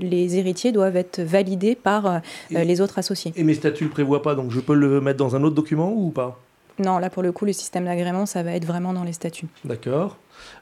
les 0.00 0.36
héritiers 0.36 0.72
doivent 0.72 0.96
être 0.96 1.20
validés 1.20 1.74
par 1.74 2.06
euh, 2.06 2.18
les 2.50 2.80
autres 2.80 2.98
associés? 2.98 3.32
Et 3.36 3.42
mes 3.42 3.54
statuts 3.54 3.84
ne 3.84 3.88
le 3.88 3.92
prévoient 3.92 4.22
pas, 4.22 4.34
donc 4.34 4.50
je 4.50 4.60
peux 4.60 4.74
le 4.74 5.00
mettre 5.00 5.18
dans 5.18 5.36
un 5.36 5.42
autre 5.42 5.54
document 5.54 5.92
ou 5.92 6.10
pas? 6.10 6.40
Non, 6.78 6.98
là, 6.98 7.10
pour 7.10 7.22
le 7.22 7.32
coup, 7.32 7.44
le 7.44 7.52
système 7.52 7.84
d'agrément, 7.84 8.26
ça 8.26 8.42
va 8.42 8.52
être 8.52 8.64
vraiment 8.64 8.92
dans 8.92 9.04
les 9.04 9.12
statuts. 9.12 9.46
D'accord. 9.64 10.16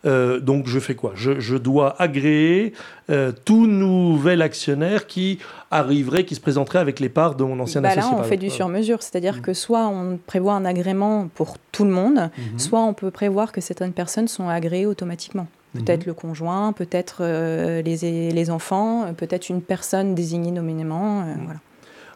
Euh, 0.05 0.41
donc 0.41 0.67
je 0.67 0.79
fais 0.79 0.95
quoi? 0.95 1.13
Je, 1.15 1.57
dois 1.57 2.01
agréer 2.01 2.73
euh, 3.11 3.33
tout 3.45 3.67
nouvel 3.67 4.43
actionnaire 4.43 5.07
qui 5.07 5.39
arriverait, 5.71 6.25
qui 6.25 6.35
se 6.35 6.41
présenterait 6.41 6.79
avec 6.79 7.01
les 7.01 7.09
parts 7.09 7.35
de 7.35 7.45
mon 7.45 7.59
ancien 7.61 7.81
bah 7.81 7.91
associé. 7.91 8.11
Là, 8.11 8.19
on 8.19 8.23
fait 8.23 8.37
du 8.37 8.51
sur-mesure, 8.51 9.03
c'est-à-dire 9.03 9.37
mmh. 9.37 9.41
que 9.41 9.55
soit 9.55 9.87
on 9.87 10.19
prévoit 10.27 10.55
un 10.55 10.65
agrément 10.65 11.29
pour 11.35 11.57
tout 11.73 11.85
le 11.85 11.91
monde, 11.91 12.31
mmh. 12.37 12.59
soit 12.59 12.81
on 12.81 12.95
peut 12.95 13.11
prévoir 13.11 13.53
que 13.53 13.61
certaines 13.61 13.93
personnes 13.93 14.29
sont 14.29 14.49
agréées 14.49 14.87
automatiquement. 14.87 15.47
Peut-être 15.75 16.07
mmh. 16.07 16.09
le 16.09 16.15
conjoint, 16.15 16.73
peut-être 16.73 17.19
euh, 17.21 17.83
les, 17.83 18.31
les, 18.33 18.51
enfants, 18.51 19.13
peut-être 19.15 19.51
une 19.51 19.61
personne 19.61 20.15
désignée 20.15 20.51
nominément. 20.51 21.25
voilà. 21.45 21.61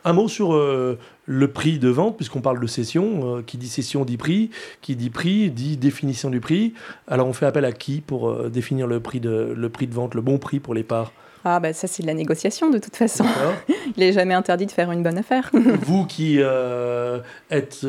Un 0.04 0.12
mot 0.12 0.28
sur 0.28 0.54
euh, 0.54 0.99
le 1.26 1.49
prix 1.49 1.78
de 1.78 1.88
vente, 1.88 2.16
puisqu'on 2.16 2.40
parle 2.40 2.61
de 2.61 2.66
cession. 2.66 3.37
Euh, 3.37 3.42
qui 3.42 3.59
dit 3.59 3.69
cession 3.69 4.04
dit 4.04 4.16
prix. 4.16 4.50
Qui 4.80 4.97
dit 4.97 5.11
prix 5.11 5.50
dit 5.50 5.76
définition 5.76 6.30
du 6.30 6.40
prix. 6.40 6.75
Alors 7.07 7.26
on 7.26 7.33
fait 7.33 7.47
appel 7.47 7.64
à 7.64 7.73
qui 7.73 8.00
pour 8.00 8.30
euh, 8.30 8.49
définir 8.49 8.87
le 8.87 9.00
prix, 9.00 9.21
de, 9.21 9.54
le 9.57 9.69
prix 9.69 9.87
de 9.87 9.95
vente, 9.95 10.14
le 10.14 10.23
bon 10.23 10.38
prix 10.38 10.61
pour 10.61 10.75
les 10.75 10.83
parts? 10.85 11.12
Ah 11.42 11.59
bah 11.59 11.73
ça 11.73 11.87
c'est 11.87 12.02
de 12.02 12.07
la 12.07 12.12
négociation 12.12 12.69
de 12.69 12.76
toute 12.76 12.97
façon. 12.97 13.25
Il 13.97 14.00
n'est 14.00 14.12
jamais 14.12 14.35
interdit 14.35 14.66
de 14.66 14.73
faire 14.73 14.92
une 14.92 15.02
bonne 15.02 15.16
affaire. 15.16 15.50
Vous 15.83 16.04
qui 16.04 16.38
êtes 16.38 17.87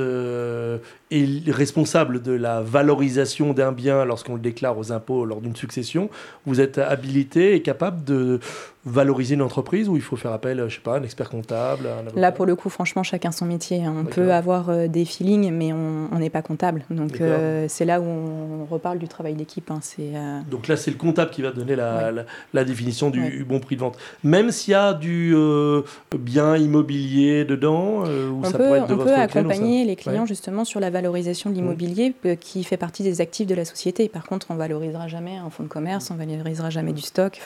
responsable 1.49 2.21
de 2.21 2.31
la 2.31 2.61
valorisation 2.61 3.51
d'un 3.51 3.73
bien 3.73 4.05
lorsqu'on 4.05 4.35
le 4.35 4.39
déclare 4.39 4.77
aux 4.77 4.93
impôts 4.93 5.25
lors 5.25 5.41
d'une 5.41 5.55
succession, 5.57 6.09
vous 6.45 6.61
êtes 6.61 6.77
habilité 6.77 7.53
et 7.53 7.61
capable 7.61 8.05
de 8.05 8.39
valoriser 8.85 9.35
une 9.35 9.43
entreprise 9.43 9.87
ou 9.87 9.95
il 9.95 10.01
faut 10.01 10.15
faire 10.15 10.31
appel, 10.31 10.65
je 10.67 10.75
sais 10.75 10.81
pas, 10.81 10.97
un 10.97 11.03
expert 11.03 11.29
comptable 11.29 11.87
Là, 12.15 12.31
pour 12.31 12.45
le 12.45 12.55
coup, 12.55 12.69
franchement, 12.69 13.03
chacun 13.03 13.31
son 13.31 13.45
métier. 13.45 13.83
On 13.87 14.05
peut 14.05 14.33
avoir 14.33 14.69
euh, 14.69 14.87
des 14.87 15.05
feelings, 15.05 15.51
mais 15.51 15.71
on 15.73 16.17
n'est 16.17 16.29
pas 16.29 16.41
comptable. 16.41 16.83
Donc, 16.89 17.21
euh, 17.21 17.65
c'est 17.67 17.85
là 17.85 18.01
où 18.01 18.05
on 18.05 18.65
reparle 18.65 18.97
du 18.97 19.07
travail 19.07 19.35
d'équipe. 19.35 19.69
Hein. 19.71 19.79
Euh, 19.99 20.39
Donc 20.49 20.67
là, 20.67 20.77
c'est 20.77 20.91
le 20.91 20.97
comptable 20.97 21.31
qui 21.31 21.41
va 21.41 21.51
donner 21.51 21.75
la, 21.75 22.11
la, 22.53 22.63
définition 22.63 23.09
du 23.09 23.43
bon 23.43 23.59
prix 23.59 23.75
de 23.75 23.81
vente. 23.81 23.97
Même 24.23 24.51
s'il 24.51 24.71
y 24.71 24.75
a 24.75 24.93
du 24.93 25.35
bien 26.17 26.57
immobilier 26.57 27.45
dedans, 27.45 28.03
on 28.03 28.43
ça 28.43 28.57
peut, 28.57 28.75
être 28.75 28.87
de 28.87 28.93
on 28.93 28.97
peut 28.97 29.13
accompagner 29.13 29.85
les 29.85 29.95
clients 29.95 30.25
justement 30.25 30.65
sur 30.65 30.79
la 30.79 30.89
valorisation 30.89 31.49
de 31.49 31.55
l'immobilier 31.55 32.13
qui 32.39 32.63
fait 32.63 32.77
partie 32.77 33.03
des 33.03 33.21
actifs 33.21 33.47
de 33.47 33.55
la 33.55 33.65
société. 33.65 34.09
Par 34.09 34.25
contre, 34.25 34.47
on 34.49 34.55
valorisera 34.55 35.07
jamais 35.07 35.37
un 35.37 35.49
fonds 35.49 35.63
de 35.63 35.67
commerce, 35.69 36.09
on 36.11 36.15
valorisera 36.15 36.69
jamais 36.69 36.93
du 36.93 37.01
stock. 37.01 37.41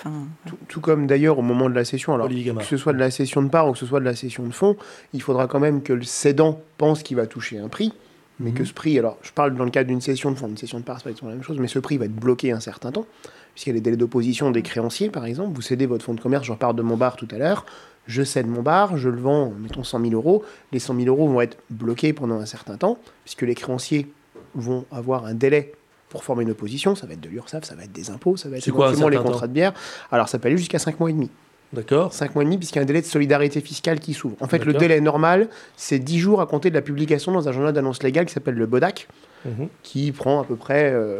Tout, 0.45 0.57
tout 0.67 0.81
comme 0.81 1.07
d'ailleurs 1.07 1.24
au 1.27 1.41
moment 1.41 1.69
de 1.69 1.75
la 1.75 1.85
cession. 1.85 2.13
Alors, 2.13 2.29
que 2.29 2.63
ce 2.63 2.77
soit 2.77 2.93
de 2.93 2.99
la 2.99 3.11
cession 3.11 3.41
de 3.41 3.49
part 3.49 3.67
ou 3.67 3.73
que 3.73 3.77
ce 3.77 3.85
soit 3.85 3.99
de 3.99 4.05
la 4.05 4.15
cession 4.15 4.43
de 4.45 4.53
fonds, 4.53 4.75
il 5.13 5.21
faudra 5.21 5.47
quand 5.47 5.59
même 5.59 5.81
que 5.81 5.93
le 5.93 6.03
cédant 6.03 6.61
pense 6.77 7.03
qu'il 7.03 7.17
va 7.17 7.27
toucher 7.27 7.59
un 7.59 7.69
prix. 7.69 7.93
mais 8.39 8.51
que 8.51 8.59
mhm. 8.59 8.65
ce 8.65 8.73
prix, 8.73 8.99
alors 8.99 9.17
je 9.21 9.31
parle 9.31 9.55
dans 9.55 9.63
le 9.63 9.71
cadre 9.71 9.87
d'une 9.87 10.01
session 10.01 10.31
de 10.31 10.35
fonds, 10.35 10.49
une 10.49 10.57
session 10.57 10.79
de 10.79 10.83
part, 10.83 10.99
c'est 11.01 11.19
pas 11.19 11.27
la 11.27 11.33
même 11.33 11.43
chose, 11.43 11.57
mais 11.59 11.67
ce 11.67 11.79
prix 11.79 11.97
va 11.97 12.05
être 12.05 12.15
bloqué 12.15 12.51
un 12.51 12.59
certain 12.59 12.91
temps, 12.91 13.05
puisqu'il 13.53 13.69
y 13.69 13.71
a 13.71 13.75
les 13.75 13.81
délais 13.81 13.97
d'opposition 13.97 14.51
des 14.51 14.61
créanciers, 14.61 15.09
par 15.09 15.25
exemple. 15.25 15.55
Vous 15.55 15.61
cédez 15.61 15.85
votre 15.85 16.03
fonds 16.03 16.13
de 16.13 16.21
commerce, 16.21 16.45
je 16.45 16.51
reparle 16.51 16.75
de 16.75 16.81
mon 16.81 16.97
bar 16.97 17.15
tout 17.15 17.27
à 17.31 17.37
l'heure, 17.37 17.65
je 18.07 18.23
cède 18.23 18.47
mon 18.47 18.61
bar, 18.61 18.97
je 18.97 19.09
le 19.09 19.19
vends, 19.19 19.53
mettons 19.57 19.83
100 19.83 20.01
000 20.01 20.13
euros, 20.13 20.43
les 20.71 20.79
100 20.79 20.95
000 20.95 21.07
euros 21.07 21.27
vont 21.27 21.41
être 21.41 21.57
bloqués 21.69 22.13
pendant 22.13 22.39
un 22.39 22.45
certain 22.45 22.77
temps, 22.77 22.97
puisque 23.23 23.43
les 23.43 23.55
créanciers 23.55 24.11
vont 24.53 24.85
avoir 24.91 25.25
un 25.25 25.33
délai 25.33 25.73
pour 26.15 26.23
former 26.23 26.43
une 26.43 26.51
opposition, 26.51 26.95
ça 26.95 27.05
va 27.07 27.13
être 27.13 27.19
de 27.19 27.27
l'URSSAF, 27.27 27.65
ça 27.65 27.75
va 27.75 27.83
être 27.83 27.91
des 27.91 28.09
impôts, 28.09 28.37
ça 28.37 28.47
va 28.47 28.55
être 28.55 28.71
quoi, 28.71 28.93
les 29.09 29.17
contrats 29.17 29.47
de 29.47 29.51
bière. 29.51 29.73
Alors 30.13 30.29
ça 30.29 30.39
peut 30.39 30.47
aller 30.47 30.57
jusqu'à 30.57 30.79
5 30.79 30.97
mois 30.97 31.09
et 31.09 31.13
demi. 31.13 31.29
D'accord. 31.73 32.13
5 32.13 32.35
mois 32.35 32.43
et 32.43 32.45
demi, 32.45 32.57
puisqu'il 32.57 32.77
y 32.77 32.79
a 32.79 32.83
un 32.83 32.85
délai 32.85 33.01
de 33.01 33.05
solidarité 33.05 33.59
fiscale 33.59 33.99
qui 33.99 34.13
s'ouvre. 34.13 34.37
En 34.39 34.47
fait, 34.47 34.63
le 34.63 34.71
délai 34.71 35.01
normal, 35.01 35.49
c'est 35.75 35.99
10 35.99 36.19
jours 36.19 36.39
à 36.39 36.45
compter 36.45 36.69
de 36.69 36.75
la 36.75 36.81
publication 36.81 37.33
dans 37.33 37.49
un 37.49 37.51
journal 37.51 37.73
d'annonce 37.73 38.01
légale 38.01 38.27
qui 38.27 38.33
s'appelle 38.33 38.53
le 38.53 38.65
BODAC, 38.65 39.09
mhm. 39.43 39.67
qui 39.83 40.13
prend 40.13 40.41
à 40.41 40.45
peu 40.45 40.55
près, 40.55 40.89
euh, 40.93 41.19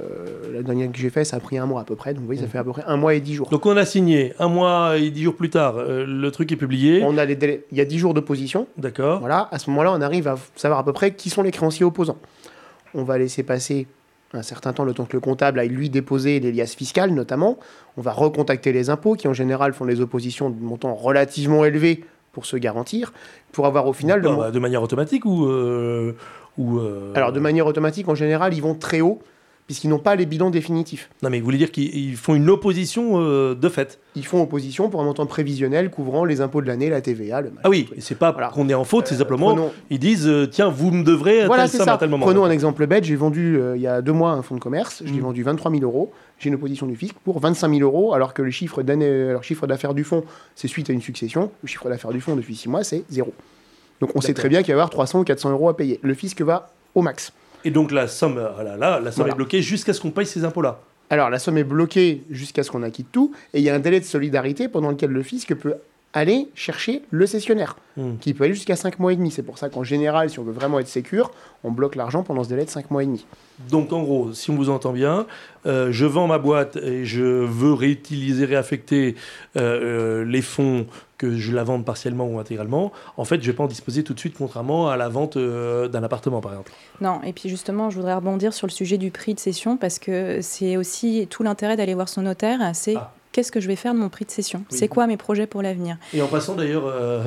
la 0.54 0.64
dernière 0.64 0.90
que 0.90 0.98
j'ai 0.98 1.10
fait, 1.10 1.26
ça 1.26 1.36
a 1.36 1.40
pris 1.42 1.58
un 1.58 1.66
mois 1.66 1.82
à 1.82 1.84
peu 1.84 1.98
près, 1.98 2.14
donc 2.14 2.22
vous 2.22 2.28
voyez, 2.28 2.40
ça 2.40 2.46
mhm. 2.46 2.52
fait 2.54 2.58
à 2.60 2.64
peu 2.64 2.72
près 2.72 2.84
un 2.88 2.96
mois 2.96 3.16
et 3.16 3.20
10 3.20 3.34
jours. 3.34 3.50
Donc 3.50 3.66
on 3.66 3.76
a 3.76 3.86
signé, 3.86 4.34
un 4.40 4.48
mois 4.48 4.98
et 4.98 5.10
10 5.10 5.24
jours 5.24 5.36
plus 5.36 5.50
tard, 5.50 5.76
euh, 5.76 6.06
le 6.08 6.32
truc 6.32 6.54
est 6.54 6.56
publié. 6.56 7.04
On 7.04 7.18
a 7.18 7.26
les 7.26 7.36
délais, 7.36 7.66
il 7.74 7.78
y 7.78 7.82
a 7.82 7.86
10 7.86 7.98
jours 7.98 8.14
d'opposition. 8.14 8.68
D'accord. 8.78 9.20
Voilà, 9.20 9.50
à 9.52 9.60
ce 9.60 9.70
moment-là, 9.72 9.92
on 9.92 10.00
arrive 10.00 10.30
à 10.30 10.38
savoir 10.56 10.80
à 10.80 10.86
peu 10.86 10.94
près 10.94 11.16
qui 11.16 11.30
sont 11.30 11.44
les 11.44 11.52
créanciers 11.52 11.84
opposants. 11.84 12.20
On 12.94 13.04
va 13.04 13.18
laisser 13.18 13.44
passer 13.44 13.88
un 14.34 14.44
certain 14.44 14.74
temps, 14.74 14.84
le 14.84 14.94
temps 14.94 15.06
que 15.06 15.16
le 15.16 15.22
comptable 15.22 15.60
aille 15.60 15.70
lui 15.70 15.90
déposer 15.90 16.40
les 16.40 16.52
liasses 16.52 16.76
fiscales 16.76 17.12
notamment. 17.12 17.58
On 17.98 18.02
va 18.02 18.12
recontacter 18.12 18.74
les 18.74 18.90
impôts 18.90 19.16
qui 19.16 19.28
en 19.28 19.34
général 19.34 19.74
font 19.74 19.86
des 19.86 20.02
oppositions 20.02 20.50
de 20.50 20.62
montant 20.62 20.94
relativement 20.94 21.64
élevé 21.66 22.04
pour 22.32 22.46
se 22.46 22.58
garantir, 22.58 23.14
pour 23.54 23.66
avoir 23.66 23.88
au 23.88 23.94
final... 23.94 24.22
de 24.22 24.60
manière 24.60 24.84
automatique 24.84 25.26
ou... 25.26 25.46
Euh, 25.46 26.16
ou 26.58 26.80
euh, 26.80 27.12
Alors 27.16 27.32
de 27.32 27.40
manière 27.40 27.68
automatique, 27.68 28.08
en 28.08 28.16
général, 28.16 28.54
ils 28.54 28.62
vont 28.62 28.76
très 28.76 29.02
haut 29.02 29.22
puisqu'ils 29.68 29.90
n'ont 29.90 30.00
pas 30.00 30.16
les 30.16 30.26
bilans 30.26 30.50
définitifs. 30.50 31.10
Non, 31.24 31.30
mais 31.30 31.40
vous 31.40 31.46
voulez 31.46 31.58
dire 31.58 31.72
qu'ils 31.72 32.16
font 32.18 32.36
une 32.36 32.50
opposition 32.50 33.14
euh, 33.16 33.56
de 33.56 33.70
fait 33.70 34.00
Ils 34.16 34.26
font 34.26 34.42
opposition 34.42 34.90
pour 34.90 35.02
un 35.02 35.06
montant 35.06 35.26
prévisionnel 35.26 35.90
couvrant 35.90 36.24
les 36.24 36.42
impôts 36.42 36.62
de 36.62 36.68
l'année, 36.68 36.90
la 36.90 37.02
TVA, 37.02 37.42
le 37.42 37.52
Ah 37.64 37.70
oui, 37.70 37.90
c'est 38.00 38.18
pas 38.18 38.32
qu'on 38.54 38.70
est 38.70 38.74
en 38.74 38.84
faute, 38.84 39.08
c'est 39.08 39.16
simplement 39.16 39.72
ils 39.90 40.00
disent 40.00 40.28
euh, 40.28 40.48
tiens, 40.48 40.70
vous 40.70 40.92
me 40.92 41.04
devrez 41.04 41.46
voilà, 41.46 41.68
tel 41.68 41.82
ça. 41.82 41.94
à 41.94 41.98
tel 41.98 42.10
moment. 42.10 42.26
Prenons 42.26 42.44
un 42.44 42.52
exemple 42.52 42.86
bête 42.86 43.04
j'ai 43.04 43.16
vendu 43.16 43.58
euh, 43.58 43.76
il 43.76 43.82
y 43.82 43.88
a 43.88 44.02
deux 44.02 44.12
mois 44.12 44.32
un 44.32 44.42
fonds 44.42 44.56
de 44.56 44.60
commerce, 44.60 45.02
je 45.06 45.12
l'ai 45.12 45.20
mm. 45.20 45.24
vendu 45.24 45.44
23 45.44 45.72
000 45.72 45.84
euros, 45.84 46.12
j'ai 46.40 46.50
une 46.50 46.56
opposition 46.56 46.86
du 46.86 46.96
fisc 46.96 47.16
pour 47.24 47.40
25 47.40 47.74
000 47.74 47.82
euros, 47.82 48.14
alors 48.14 48.34
que 48.34 48.42
le 48.42 48.52
chiffre 48.52 48.84
d'affaires 48.84 49.94
du 49.94 50.04
fonds, 50.04 50.24
c'est 50.56 50.68
suite 50.68 50.90
à 50.90 50.94
une 50.94 51.02
succession, 51.02 51.52
le 51.64 51.68
chiffre 51.68 51.90
d'affaires 51.90 52.12
du 52.12 52.22
fonds 52.22 52.36
depuis 52.36 52.56
six 52.56 52.70
mois, 52.70 52.84
c'est 52.84 53.04
zéro. 53.10 53.34
Donc 54.02 54.12
on 54.16 54.22
sait 54.22 54.34
très 54.34 54.50
bien 54.50 54.62
qu'il 54.62 54.74
va 54.74 54.80
y 54.80 54.82
avoir 54.82 54.90
300 54.90 55.22
ou 55.22 55.24
400 55.24 55.52
euros 55.52 55.70
à 55.70 55.78
payer. 55.78 56.00
Le 56.04 56.14
fisc 56.14 56.42
va 56.42 56.72
au 56.94 57.02
max. 57.02 57.32
Et 57.66 57.72
donc 57.72 57.92
la 57.92 58.08
somme, 58.08 58.38
euh, 58.38 58.78
là, 58.78 59.00
la 59.00 59.12
somme 59.12 59.28
est 59.28 59.36
bloquée 59.36 59.62
jusqu'à 59.62 59.92
ce 59.92 60.00
qu'on 60.00 60.12
paye 60.12 60.28
ces 60.28 60.46
impôts-là. 60.46 60.80
Alors 61.10 61.30
la 61.30 61.40
somme 61.40 61.58
est 61.58 61.64
bloquée 61.64 62.24
jusqu'à 62.30 62.64
ce 62.64 62.72
qu'on 62.72 62.84
acquitte 62.84 63.12
tout, 63.12 63.34
et 63.54 63.60
il 63.60 63.64
y 63.64 63.70
a 63.70 63.76
un 63.76 63.80
délai 63.80 64.00
de 64.00 64.06
solidarité 64.06 64.68
pendant 64.68 64.92
lequel 64.92 65.10
le 65.10 65.24
fisc 65.24 65.54
peut 65.56 65.76
aller 66.16 66.48
chercher 66.56 67.04
le 67.12 67.28
cessionnaire, 67.28 67.76
hmm. 67.98 68.16
qui 68.22 68.34
peut 68.34 68.46
aller 68.46 68.54
jusqu'à 68.54 68.78
5 68.78 69.00
mois 69.00 69.12
et 69.12 69.18
demi. 69.18 69.32
C'est 69.32 69.44
pour 69.44 69.58
ça 69.58 69.70
qu'en 69.70 69.84
général, 69.84 70.30
si 70.30 70.40
on 70.40 70.44
veut 70.44 70.54
vraiment 70.54 70.80
être 70.80 70.88
sécure, 70.88 71.32
on 71.66 71.72
bloque 71.72 71.96
l'argent 71.96 72.24
pendant 72.24 72.44
ce 72.44 72.50
délai 72.50 72.64
de 72.64 72.70
5 72.70 72.90
mois 72.90 73.04
et 73.04 73.06
demi. 73.06 73.26
Donc 73.70 73.92
en 73.92 74.02
gros, 74.02 74.32
si 74.34 74.50
on 74.50 74.56
vous 74.56 74.70
entend 74.70 74.94
bien, 74.94 75.28
euh, 75.66 75.90
je 75.92 76.06
vends 76.06 76.28
ma 76.28 76.38
boîte 76.38 76.78
et 76.78 77.04
je 77.04 77.22
veux 77.22 77.74
réutiliser, 77.74 78.46
réaffecter 78.46 79.16
euh, 79.58 80.24
les 80.24 80.42
fonds 80.42 80.88
que 81.18 81.36
je 81.36 81.54
la 81.54 81.66
vende 81.66 81.84
partiellement 81.84 82.28
ou 82.28 82.40
intégralement, 82.40 82.94
en 83.18 83.26
fait, 83.26 83.36
je 83.36 83.42
ne 83.42 83.48
vais 83.48 83.54
pas 83.54 83.64
en 83.64 83.68
disposer 83.68 84.04
tout 84.04 84.14
de 84.14 84.20
suite, 84.20 84.36
contrairement 84.38 84.90
à 84.90 84.98
la 84.98 85.10
vente 85.10 85.36
euh, 85.36 85.90
d'un 85.90 86.04
appartement, 86.04 86.40
par 86.40 86.52
exemple. 86.52 86.72
Non, 87.02 87.22
et 87.24 87.34
puis 87.34 87.50
justement, 87.50 87.90
je 87.90 87.98
voudrais 87.98 88.14
rebondir 88.14 88.54
sur 88.54 88.68
le 88.68 88.72
sujet 88.72 88.98
du 88.98 89.12
prix 89.12 89.34
de 89.34 89.40
cession, 89.40 89.76
parce 89.76 90.00
que 90.00 90.40
c'est 90.42 90.78
aussi 90.78 91.28
tout 91.30 91.44
l'intérêt 91.44 91.76
d'aller 91.76 91.94
voir 91.94 92.08
son 92.08 92.22
notaire, 92.22 92.60
c'est 92.74 92.96
ah. 92.96 93.14
Qu'est-ce 93.36 93.52
que 93.52 93.60
je 93.60 93.68
vais 93.68 93.76
faire 93.76 93.94
de 93.94 94.00
mon 94.00 94.08
prix 94.08 94.24
de 94.24 94.32
cession 94.32 94.64
C'est 94.70 94.88
quoi 94.88 95.08
mes 95.08 95.18
projets 95.18 95.46
pour 95.46 95.62
l'avenir? 95.62 95.98
Et 96.14 96.22
en 96.22 96.28
passant 96.28 96.56
d'ailleurs, 96.56 96.86
euh, 96.88 97.22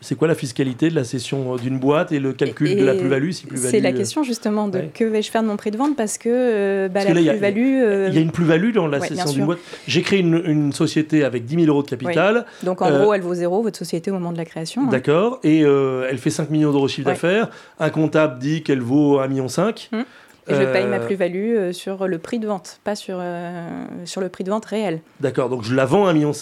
c'est 0.00 0.14
quoi 0.14 0.28
la 0.28 0.34
fiscalité 0.34 0.88
de 0.88 0.94
la 0.94 1.04
cession 1.04 1.56
d'une 1.56 1.78
boîte 1.78 2.10
et 2.10 2.20
le 2.20 2.32
calcul 2.32 2.74
de 2.74 2.84
la 2.84 2.94
plus-value 2.94 3.32
si 3.32 3.44
plus 3.44 3.58
C'est 3.58 3.80
la 3.80 3.90
euh, 3.90 3.92
question 3.92 4.22
justement 4.22 4.66
de 4.66 4.84
que 4.94 5.04
vais-je 5.04 5.30
faire 5.30 5.42
de 5.42 5.48
mon 5.48 5.58
prix 5.58 5.70
de 5.72 5.76
vente? 5.76 5.94
Parce 5.94 6.16
que 6.16 6.30
euh, 6.30 6.88
bah, 6.88 7.04
la 7.04 7.12
plus-value. 7.12 7.82
Euh, 7.82 8.08
il 8.08 8.14
y 8.14 8.18
a 8.18 8.22
une 8.22 8.30
plus-value 8.30 8.72
dans 8.72 8.86
la 8.86 8.98
cession 9.00 9.30
d'une 9.30 9.44
boîte. 9.44 9.58
J'ai 9.86 10.00
créé 10.00 10.20
une, 10.20 10.72
société 10.72 11.22
avec 11.22 11.44
10 11.44 11.64
000 11.66 11.66
euros 11.68 11.82
de 11.82 11.90
capital. 11.90 12.46
Donc 12.62 12.80
en 12.80 12.90
gros, 12.90 13.12
elle 13.12 13.20
vaut 13.20 13.34
zéro, 13.34 13.62
votre 13.62 13.78
société 13.78 14.10
au 14.10 14.14
moment 14.14 14.32
de 14.32 14.38
la 14.38 14.46
création. 14.46 14.84
Hein. 14.84 14.90
D'accord. 14.90 15.38
Et 15.44 15.60
elle 15.60 16.18
fait 16.18 16.30
5 16.30 16.48
millions 16.48 16.72
d'euros 16.72 16.86
de 16.86 16.90
chiffre 16.90 17.08
d'affaires. 17.08 17.50
Un 17.78 17.90
comptable 17.90 18.38
dit 18.38 18.62
qu'elle 18.62 18.80
vaut 18.80 19.20
1,5 19.20 19.28
million. 19.28 19.46
Hum 19.92 20.04
je 20.48 20.72
paye 20.72 20.86
ma 20.86 20.96
euh, 20.96 21.06
plus-value 21.06 21.56
euh, 21.56 21.72
sur 21.72 22.06
le 22.06 22.18
prix 22.18 22.38
de 22.38 22.46
vente, 22.46 22.80
pas 22.84 22.94
sur, 22.94 23.16
euh, 23.20 23.84
sur 24.04 24.20
le 24.20 24.28
prix 24.28 24.44
de 24.44 24.50
vente 24.50 24.64
réel. 24.64 25.00
D'accord, 25.20 25.48
donc 25.48 25.62
je 25.62 25.74
la 25.74 25.84
vends 25.84 26.06
à 26.06 26.12
1,5 26.12 26.14
million 26.14 26.32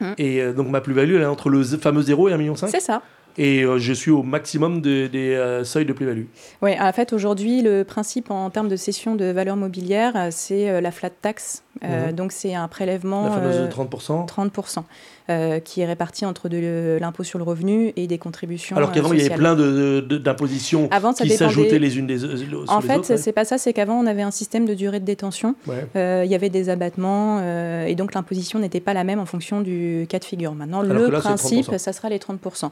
mmh. 0.00 0.12
et 0.18 0.52
donc 0.52 0.68
ma 0.68 0.80
plus-value 0.80 1.14
elle 1.14 1.22
est 1.22 1.26
entre 1.26 1.48
le 1.48 1.62
fameux 1.62 2.02
0 2.02 2.28
et 2.28 2.32
1,5 2.32 2.38
million 2.38 2.54
C'est 2.56 2.80
ça. 2.80 3.02
Et 3.38 3.64
je 3.78 3.92
suis 3.92 4.10
au 4.10 4.22
maximum 4.22 4.80
des 4.80 5.60
seuils 5.64 5.86
de 5.86 5.92
plus-value. 5.92 6.24
Oui, 6.62 6.72
en 6.78 6.92
fait, 6.92 7.12
aujourd'hui, 7.12 7.62
le 7.62 7.84
principe 7.84 8.30
en 8.30 8.50
termes 8.50 8.68
de 8.68 8.76
cession 8.76 9.14
de 9.14 9.26
valeur 9.26 9.56
mobilière, 9.56 10.28
c'est 10.30 10.80
la 10.80 10.90
flat 10.90 11.10
tax. 11.10 11.62
Mmh. 11.82 12.12
Donc, 12.12 12.32
c'est 12.32 12.54
un 12.54 12.68
prélèvement. 12.68 13.24
La 13.24 13.30
fameuse 13.30 13.68
30% 13.68 14.26
30%. 14.26 14.82
Euh, 15.30 15.60
qui 15.60 15.82
est 15.82 15.86
réparti 15.86 16.24
entre 16.24 16.48
de 16.48 16.96
l'impôt 16.98 17.22
sur 17.22 17.38
le 17.38 17.44
revenu 17.44 17.92
et 17.96 18.06
des 18.06 18.16
contributions. 18.16 18.78
Alors 18.78 18.92
qu'avant, 18.92 19.12
il 19.12 19.20
y 19.20 19.26
avait 19.26 19.34
plein 19.34 19.54
d'impositions 19.54 20.88
qui 21.18 21.28
s'ajoutaient 21.28 21.78
les 21.78 21.98
unes 21.98 22.06
des, 22.06 22.20
sur 22.20 22.64
en 22.68 22.80
fait, 22.80 23.04
ce 23.04 23.18
c'est 23.18 23.32
pas 23.32 23.44
ça, 23.44 23.58
c'est 23.58 23.74
qu'avant, 23.74 24.00
on 24.00 24.06
avait 24.06 24.22
un 24.22 24.30
système 24.30 24.64
de 24.64 24.72
durée 24.72 25.00
de 25.00 25.04
détention. 25.04 25.54
Euh, 25.96 26.22
il 26.24 26.30
y 26.30 26.34
avait 26.34 26.48
des 26.48 26.70
abattements 26.70 27.40
euh, 27.42 27.84
et 27.84 27.94
donc 27.94 28.14
l'imposition 28.14 28.58
n'était 28.58 28.80
pas 28.80 28.94
la 28.94 29.04
même 29.04 29.18
en 29.18 29.26
fonction 29.26 29.60
du 29.60 30.06
cas 30.08 30.18
de 30.18 30.24
figure. 30.24 30.54
Maintenant, 30.54 30.80
le 30.80 31.10
principe, 31.10 31.76
ça 31.76 31.92
sera 31.92 32.08
les 32.08 32.16
30%, 32.16 32.70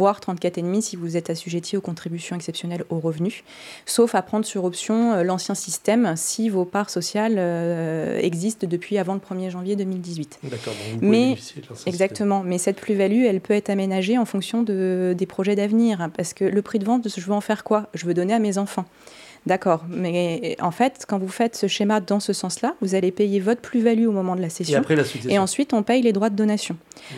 voire 0.00 0.20
34,5% 0.20 0.80
si 0.80 0.96
vous 0.96 1.18
êtes 1.18 1.28
assujetti 1.28 1.76
aux 1.76 1.82
contributions 1.82 2.34
exceptionnelles 2.34 2.84
aux 2.88 3.00
revenus, 3.00 3.44
sauf 3.84 4.14
à 4.14 4.22
prendre 4.22 4.46
sur 4.46 4.64
option 4.64 5.22
l'ancien 5.22 5.54
système 5.54 6.14
si 6.16 6.48
vos 6.48 6.64
parts 6.64 6.88
sociales 6.88 7.38
existent 8.22 8.66
depuis 8.66 8.96
avant 8.96 9.12
le 9.12 9.20
1er 9.20 9.50
janvier 9.50 9.76
2018. 9.76 10.38
D'accord, 10.44 10.72
donc 10.72 11.02
vous 11.02 11.06
Mais 11.06 11.36
Exactement, 11.84 12.42
mais 12.42 12.56
cette 12.56 12.80
plus-value, 12.80 13.24
elle 13.24 13.42
peut 13.42 13.52
être 13.52 13.68
aménagée 13.68 14.16
en 14.16 14.24
fonction 14.24 14.62
de, 14.62 15.14
des 15.16 15.26
projets 15.26 15.54
d'avenir, 15.54 16.08
parce 16.16 16.32
que 16.32 16.44
le 16.44 16.62
prix 16.62 16.78
de 16.78 16.86
vente, 16.86 17.08
je 17.14 17.20
veux 17.20 17.34
en 17.34 17.42
faire 17.42 17.62
quoi? 17.62 17.88
Je 17.92 18.06
veux 18.06 18.14
donner 18.14 18.32
à 18.32 18.38
mes 18.38 18.56
enfants. 18.56 18.86
D'accord, 19.46 19.84
mais 19.88 20.56
en 20.60 20.70
fait, 20.70 21.04
quand 21.08 21.18
vous 21.18 21.28
faites 21.28 21.56
ce 21.56 21.66
schéma 21.66 22.00
dans 22.00 22.20
ce 22.20 22.32
sens-là, 22.32 22.74
vous 22.82 22.94
allez 22.94 23.10
payer 23.10 23.40
votre 23.40 23.62
plus-value 23.62 24.06
au 24.06 24.12
moment 24.12 24.36
de 24.36 24.42
la 24.42 24.50
cession. 24.50 24.74
Et, 24.74 24.78
après 24.78 24.96
la 24.96 25.04
et 25.28 25.38
ensuite, 25.38 25.72
on 25.72 25.82
paye 25.82 26.02
les 26.02 26.12
droits 26.12 26.28
de 26.28 26.36
donation. 26.36 26.76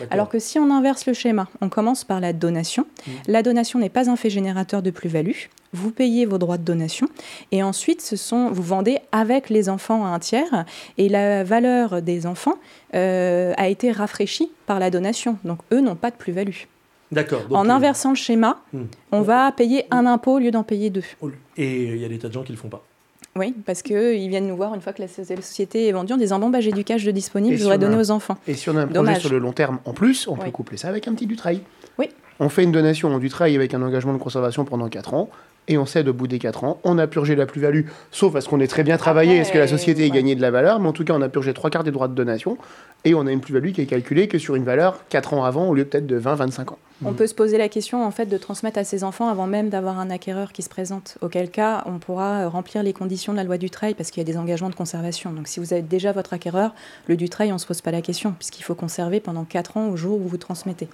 Alors 0.09 0.29
que 0.29 0.39
si 0.39 0.57
on 0.57 0.71
inverse 0.71 1.05
le 1.05 1.13
schéma, 1.13 1.49
on 1.59 1.67
commence 1.67 2.05
par 2.05 2.21
la 2.21 2.31
donation. 2.31 2.83
Mmh. 2.83 3.11
La 3.27 3.43
donation 3.43 3.79
n'est 3.79 3.89
pas 3.89 4.09
un 4.09 4.15
fait 4.15 4.29
générateur 4.29 4.81
de 4.81 4.89
plus-value. 4.89 5.47
Vous 5.73 5.91
payez 5.91 6.25
vos 6.25 6.37
droits 6.37 6.57
de 6.57 6.63
donation 6.63 7.07
et 7.51 7.63
ensuite, 7.63 8.01
ce 8.01 8.15
sont, 8.15 8.51
vous 8.51 8.61
vendez 8.61 8.99
avec 9.11 9.49
les 9.49 9.69
enfants 9.69 10.05
à 10.05 10.09
un 10.09 10.19
tiers 10.19 10.65
et 10.97 11.09
la 11.09 11.43
valeur 11.43 12.01
des 12.01 12.27
enfants 12.27 12.55
euh, 12.93 13.53
a 13.57 13.67
été 13.67 13.91
rafraîchie 13.91 14.51
par 14.67 14.79
la 14.79 14.91
donation. 14.91 15.37
Donc, 15.43 15.59
eux 15.73 15.81
n'ont 15.81 15.95
pas 15.95 16.11
de 16.11 16.15
plus-value. 16.15 16.67
D'accord. 17.13 17.43
En 17.51 17.69
euh, 17.69 17.73
inversant 17.73 18.09
le 18.09 18.15
schéma, 18.15 18.59
hmm. 18.73 18.83
on 19.11 19.21
va 19.21 19.51
payer 19.51 19.85
un 19.91 20.05
impôt 20.05 20.35
au 20.35 20.39
lieu 20.39 20.51
d'en 20.51 20.63
payer 20.63 20.89
deux. 20.89 21.03
Et 21.57 21.85
il 21.85 21.97
y 21.97 22.05
a 22.05 22.09
des 22.09 22.17
tas 22.17 22.27
de 22.27 22.33
gens 22.33 22.43
qui 22.43 22.51
ne 22.51 22.57
le 22.57 22.61
font 22.61 22.69
pas. 22.69 22.83
Oui, 23.35 23.55
parce 23.65 23.81
qu'ils 23.81 24.29
viennent 24.29 24.47
nous 24.47 24.55
voir 24.55 24.75
une 24.75 24.81
fois 24.81 24.93
que 24.93 25.01
la 25.01 25.07
société 25.07 25.87
est 25.87 25.91
vendue 25.91 26.13
en 26.13 26.17
disant 26.17 26.39
Bon, 26.39 26.49
bah, 26.49 26.61
j'ai 26.61 26.71
du 26.71 26.83
cash 26.83 27.03
de 27.03 27.11
disponible, 27.11 27.55
je 27.55 27.63
voudrais 27.63 27.79
donner 27.79 27.97
aux 27.97 28.11
enfants. 28.11 28.37
Et 28.47 28.53
si 28.53 28.69
on 28.69 28.77
a 28.77 28.81
un 28.81 28.87
projet 28.87 29.15
sur 29.15 29.31
le 29.31 29.39
long 29.39 29.53
terme 29.53 29.79
en 29.85 29.93
plus, 29.93 30.27
on 30.27 30.35
peut 30.35 30.51
coupler 30.51 30.77
ça 30.77 30.89
avec 30.89 31.07
un 31.07 31.13
petit 31.13 31.25
du 31.25 31.35
trail. 31.35 31.61
Oui. 31.97 32.09
On 32.39 32.49
fait 32.49 32.63
une 32.63 32.71
donation 32.71 33.17
du 33.19 33.29
trail 33.29 33.55
avec 33.55 33.73
un 33.73 33.81
engagement 33.81 34.13
de 34.13 34.17
conservation 34.17 34.65
pendant 34.65 34.89
4 34.89 35.13
ans 35.13 35.29
et 35.67 35.77
on 35.77 35.85
cède 35.85 36.07
au 36.07 36.13
bout 36.13 36.27
des 36.27 36.39
4 36.39 36.63
ans. 36.63 36.79
On 36.83 36.97
a 36.97 37.07
purgé 37.07 37.35
la 37.35 37.45
plus-value, 37.45 37.87
sauf 38.11 38.33
parce 38.33 38.47
qu'on 38.47 38.59
est 38.59 38.67
très 38.67 38.83
bien 38.83 38.97
travaillé, 38.97 39.37
est-ce 39.37 39.51
que 39.51 39.57
la 39.57 39.67
société 39.67 40.05
ait 40.05 40.09
gagné 40.09 40.35
de 40.35 40.41
la 40.41 40.51
valeur, 40.51 40.79
mais 40.79 40.87
en 40.87 40.93
tout 40.93 41.03
cas, 41.03 41.13
on 41.13 41.21
a 41.21 41.29
purgé 41.29 41.53
trois 41.53 41.69
quarts 41.69 41.83
des 41.83 41.91
droits 41.91 42.07
de 42.07 42.15
donation, 42.15 42.57
et 43.05 43.13
on 43.13 43.25
a 43.25 43.31
une 43.31 43.39
plus-value 43.39 43.71
qui 43.71 43.81
est 43.81 43.85
calculée 43.85 44.27
que 44.27 44.37
sur 44.37 44.55
une 44.55 44.63
valeur 44.63 44.99
4 45.09 45.33
ans 45.33 45.43
avant, 45.43 45.69
au 45.69 45.73
lieu 45.73 45.85
peut-être 45.85 46.07
de 46.07 46.19
20-25 46.19 46.71
ans. 46.71 46.79
On 47.05 47.13
peut 47.13 47.27
se 47.27 47.33
poser 47.33 47.57
la 47.57 47.69
question 47.69 48.05
en 48.05 48.11
fait 48.11 48.27
de 48.27 48.37
transmettre 48.37 48.79
à 48.79 48.83
ses 48.83 49.03
enfants 49.03 49.27
avant 49.27 49.47
même 49.47 49.69
d'avoir 49.69 49.99
un 49.99 50.09
acquéreur 50.09 50.53
qui 50.53 50.61
se 50.61 50.69
présente. 50.69 51.17
Auquel 51.21 51.49
cas, 51.49 51.83
on 51.85 51.99
pourra 51.99 52.47
remplir 52.47 52.83
les 52.83 52.93
conditions 52.93 53.33
de 53.33 53.37
la 53.37 53.43
loi 53.43 53.57
du 53.57 53.69
trail 53.69 53.93
parce 53.93 54.11
qu'il 54.11 54.21
y 54.21 54.25
a 54.25 54.31
des 54.31 54.37
engagements 54.37 54.69
de 54.69 54.75
conservation. 54.75 55.33
Donc 55.33 55.47
si 55.47 55.59
vous 55.59 55.73
avez 55.73 55.81
déjà 55.81 56.11
votre 56.11 56.33
acquéreur, 56.33 56.73
le 57.07 57.17
du 57.17 57.29
trail, 57.29 57.51
on 57.51 57.55
ne 57.55 57.59
se 57.59 57.65
pose 57.65 57.81
pas 57.81 57.91
la 57.91 58.01
question 58.01 58.31
puisqu'il 58.31 58.63
faut 58.63 58.75
conserver 58.75 59.19
pendant 59.19 59.43
4 59.43 59.77
ans 59.77 59.89
au 59.89 59.97
jour 59.97 60.19
où 60.19 60.27
vous 60.27 60.37
transmettez. 60.37 60.87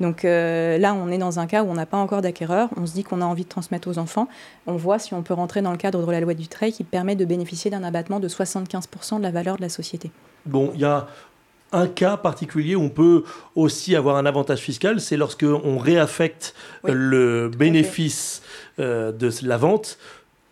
Donc 0.00 0.24
euh, 0.24 0.78
là, 0.78 0.94
on 0.94 1.10
est 1.10 1.18
dans 1.18 1.38
un 1.38 1.46
cas 1.46 1.64
où 1.64 1.68
on 1.68 1.74
n'a 1.74 1.86
pas 1.86 1.98
encore 1.98 2.22
d'acquéreur. 2.22 2.70
On 2.76 2.86
se 2.86 2.92
dit 2.92 3.04
qu'on 3.04 3.20
a 3.20 3.24
envie 3.24 3.44
de 3.44 3.48
transmettre 3.48 3.88
aux 3.88 3.98
enfants. 3.98 4.28
On 4.66 4.76
voit 4.76 4.98
si 4.98 5.12
on 5.14 5.22
peut 5.22 5.34
rentrer 5.34 5.60
dans 5.60 5.72
le 5.72 5.78
cadre 5.78 6.04
de 6.06 6.10
la 6.10 6.20
loi 6.20 6.34
du 6.34 6.48
trail 6.48 6.72
qui 6.72 6.84
permet 6.84 7.16
de 7.16 7.24
bénéficier 7.24 7.70
d'un 7.70 7.82
abattement 7.82 8.20
de 8.20 8.28
75% 8.28 9.18
de 9.18 9.22
la 9.22 9.30
valeur 9.30 9.56
de 9.56 9.62
la 9.62 9.68
société. 9.68 10.10
Bon, 10.46 10.72
il 10.74 10.80
y 10.80 10.84
a 10.84 11.06
un 11.72 11.86
cas 11.86 12.16
particulier 12.16 12.74
où 12.74 12.82
on 12.82 12.88
peut 12.88 13.24
aussi 13.56 13.96
avoir 13.96 14.16
un 14.16 14.26
avantage 14.26 14.60
fiscal, 14.60 15.00
c'est 15.00 15.16
lorsque 15.16 15.44
on 15.44 15.78
réaffecte 15.78 16.54
le 16.84 17.48
bénéfice 17.48 18.42
euh, 18.78 19.12
de 19.12 19.30
la 19.42 19.56
vente 19.56 19.98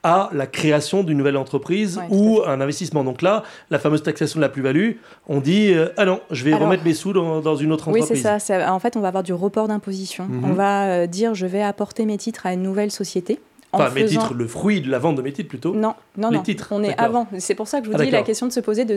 à 0.03 0.31
la 0.33 0.47
création 0.47 1.03
d'une 1.03 1.19
nouvelle 1.19 1.37
entreprise 1.37 2.01
ou 2.09 2.41
un 2.47 2.61
investissement. 2.61 3.05
Donc 3.05 3.23
là, 3.23 3.43
la 3.71 3.79
fameuse 3.79 4.03
taxation 4.03 4.39
de 4.39 4.43
la 4.43 4.49
plus-value, 4.49 4.93
on 5.29 5.41
dit 5.41 5.73
euh, 5.73 5.89
ah 5.97 6.07
non, 6.07 6.21
je 6.31 6.45
vais 6.45 6.55
remettre 6.55 6.85
mes 6.85 6.95
sous 6.95 7.13
dans, 7.13 7.57
une 7.57 7.73
autre 7.73 7.89
entreprise. 7.89 8.11
Oui, 8.11 8.21
c'est 8.23 8.39
ça. 8.39 8.73
En 8.73 8.79
fait, 8.79 8.97
on 8.97 9.01
va 9.01 9.09
avoir 9.09 9.23
du 9.23 9.35
report 9.35 9.69
d'imposition. 9.69 10.25
Mhm. 10.25 10.45
On 10.51 10.53
va 10.55 10.87
euh, 10.87 11.07
dire 11.07 11.35
je 11.35 11.47
vais 11.47 11.63
apporter 11.63 12.07
mes 12.07 12.17
titres 12.17 12.47
à 12.47 12.55
une 12.55 12.63
nouvelle 12.63 12.91
société. 12.91 13.41
Enfin, 13.73 13.91
mes 13.91 14.07
titres, 14.07 14.35
le 14.35 14.49
fruit 14.49 14.81
de 14.81 14.91
la 14.91 14.99
vente 14.99 15.17
de 15.17 15.23
mes 15.23 15.33
titres 15.33 15.49
plutôt 15.49 15.75
Non, 15.75 15.95
non, 16.17 16.33
non. 16.33 16.43
Titres. 16.43 16.69
On 16.73 16.83
est 16.83 16.99
avant. 16.99 17.29
C'est 17.39 17.55
pour 17.55 17.69
ça 17.69 17.81
que 17.81 17.87
je 17.87 17.91
vous 17.91 17.97
ah, 18.01 18.05
dis 18.05 18.11
la 18.11 18.23
question 18.23 18.47
de 18.47 18.53
se 18.53 18.61
poser 18.61 18.85
de 18.85 18.97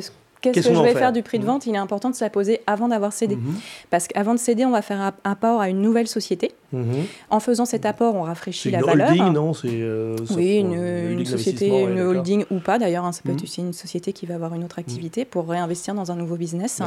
qu'est-ce 0.51 0.67
que 0.67 0.75
je 0.75 0.81
vais 0.81 0.93
faire, 0.93 1.11
du 1.11 1.23
prix 1.23 1.39
de 1.39 1.45
vente 1.45 1.65
Il 1.65 1.75
est 1.75 1.77
important 1.77 2.09
de 2.09 2.15
se 2.15 2.23
la 2.23 2.29
poser 2.29 2.61
avant 2.67 2.87
d'avoir 2.87 3.13
cédé. 3.13 3.35
Mhm. 3.35 3.55
Parce 3.89 4.07
qu'avant 4.07 4.33
de 4.33 4.39
céder, 4.39 4.65
on 4.65 4.71
va 4.71 4.81
faire 4.81 4.99
un 4.99 5.13
apport 5.23 5.61
à 5.61 5.69
une 5.69 5.81
nouvelle 5.81 6.07
société. 6.07 6.51
Mhm. 6.71 7.05
En 7.29 7.39
faisant 7.39 7.65
cet 7.65 7.85
apport, 7.85 8.15
on 8.15 8.23
rafraîchit 8.23 8.71
la 8.71 8.79
une 8.79 8.85
valeur. 8.85 9.09
Holding, 9.09 9.33
non? 9.33 9.51
Euh, 9.65 10.17
Oui, 10.35 10.57
une, 10.57 11.25
société, 11.25 11.67
une 11.67 11.99
holding 11.99 12.45
ou 12.51 12.59
pas 12.59 12.79
d'ailleurs. 12.79 13.05
Hein, 13.05 13.11
ça 13.11 13.21
peut 13.23 13.31
être 13.31 13.43
aussi 13.43 13.61
une 13.61 13.73
société 13.73 14.13
qui 14.13 14.25
va 14.25 14.35
avoir 14.35 14.53
une 14.53 14.63
autre 14.63 14.79
activité 14.79 15.25
pour 15.25 15.47
réinvestir 15.47 15.93
dans 15.93 16.11
un 16.11 16.15
nouveau 16.15 16.35
business. 16.35 16.81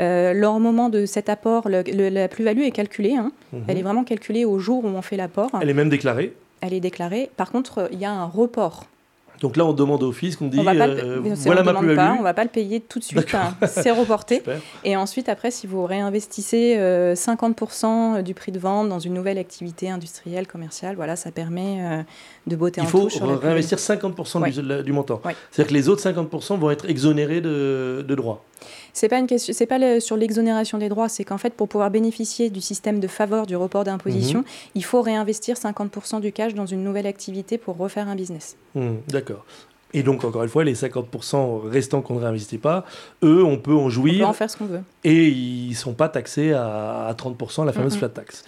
Euh, 0.00 0.32
lors 0.32 0.60
moment 0.60 0.88
de 0.88 1.06
cet 1.06 1.28
apport, 1.28 1.68
la 1.68 2.28
plus-value 2.28 2.62
est 2.62 2.70
calculée. 2.70 3.16
Hein. 3.16 3.32
Elle 3.68 3.78
est 3.78 3.82
vraiment 3.82 4.04
calculée 4.04 4.44
au 4.44 4.58
jour 4.58 4.84
où 4.84 4.88
on 4.88 5.02
fait 5.02 5.16
l'apport. 5.16 5.50
Elle 5.60 5.70
est 5.70 5.74
même 5.74 5.88
déclarée? 5.88 6.34
Elle 6.60 6.74
est 6.74 6.80
déclarée. 6.80 7.30
Par 7.36 7.50
contre, 7.50 7.88
il 7.92 7.98
y 7.98 8.04
a 8.04 8.12
un 8.12 8.26
report. 8.26 8.86
Donc 9.42 9.56
là, 9.56 9.66
on 9.66 9.72
demande 9.72 10.04
au 10.04 10.12
fisc, 10.12 10.40
on 10.40 10.46
dit 10.46 10.60
euh, 10.60 10.62
voilà 11.34 11.64
ma 11.64 11.74
plus-value. 11.74 12.14
On 12.14 12.18
ne 12.20 12.22
va 12.22 12.32
pas 12.32 12.44
le 12.44 12.48
payer 12.48 12.78
tout 12.78 13.00
de 13.00 13.04
suite, 13.04 13.34
hein. 13.34 13.54
c'est 13.66 13.90
reporté. 13.90 14.40
Et 14.84 14.96
ensuite, 14.96 15.28
après, 15.28 15.50
si 15.50 15.66
vous 15.66 15.84
réinvestissez 15.84 16.76
50% 16.76 17.84
euh, 18.18 18.22
du 18.22 18.34
prix 18.34 18.52
de 18.52 18.60
vente 18.60 18.88
dans 18.88 19.00
une 19.00 19.14
nouvelle 19.14 19.38
activité 19.38 19.90
industrielle, 19.90 20.46
commerciale, 20.46 20.94
voilà, 20.94 21.16
ça 21.16 21.32
permet 21.32 21.78
euh, 21.80 22.02
de 22.46 22.54
botter 22.54 22.80
en 22.82 22.86
touche. 22.86 23.16
Il 23.16 23.18
faut 23.18 23.36
réinvestir 23.36 23.78
50% 23.78 24.82
du, 24.84 24.92
montant. 24.92 25.20
C'est-à-dire 25.50 25.70
que 25.70 25.74
les 25.74 25.88
autres 25.88 26.08
50% 26.08 26.58
vont 26.60 26.70
être 26.70 26.88
exonérés 26.88 27.40
de, 27.40 28.04
de 28.06 28.14
droits. 28.14 28.44
C'est 28.92 29.08
pas 29.08 29.18
une 29.18 29.26
question, 29.26 29.54
c'est 29.56 29.66
pas 29.66 30.00
sur 30.00 30.16
l'exonération 30.16 30.78
des 30.78 30.88
droits, 30.88 31.08
c'est 31.08 31.24
qu'en 31.24 31.38
fait 31.38 31.54
pour 31.54 31.68
pouvoir 31.68 31.90
bénéficier 31.90 32.50
du 32.50 32.60
système 32.60 33.00
de 33.00 33.08
faveur 33.08 33.46
du 33.46 33.56
report 33.56 33.84
d'imposition, 33.84 34.40
mhm. 34.40 34.44
il 34.74 34.84
faut 34.84 35.02
réinvestir 35.02 35.56
50% 35.56 36.20
du 36.20 36.32
cash 36.32 36.54
dans 36.54 36.66
une 36.66 36.84
nouvelle 36.84 37.06
activité 37.06 37.58
pour 37.58 37.76
refaire 37.76 38.08
un 38.08 38.14
business. 38.14 38.56
Hmm, 38.74 38.96
d'accord. 39.08 39.44
Et 39.94 40.02
donc, 40.02 40.24
encore 40.24 40.42
une 40.42 40.48
fois, 40.48 40.64
les 40.64 40.74
50% 40.74 41.68
restants 41.68 42.00
qu'on 42.00 42.14
ne 42.14 42.20
réinvestit 42.20 42.58
pas, 42.58 42.84
eux, 43.22 43.44
on 43.44 43.58
peut 43.58 43.74
en 43.74 43.90
jouir. 43.90 44.14
On 44.14 44.18
peut 44.18 44.24
en 44.30 44.32
faire 44.32 44.50
ce 44.50 44.56
qu'on 44.56 44.66
veut. 44.66 44.80
Et 45.04 45.28
ils 45.28 45.70
ne 45.70 45.74
sont 45.74 45.94
pas 45.94 46.08
taxés 46.08 46.52
à, 46.52 47.14
30%, 47.16 47.66
la 47.66 47.72
fameuse 47.72 47.96
flat 47.96 48.08
tax. 48.08 48.44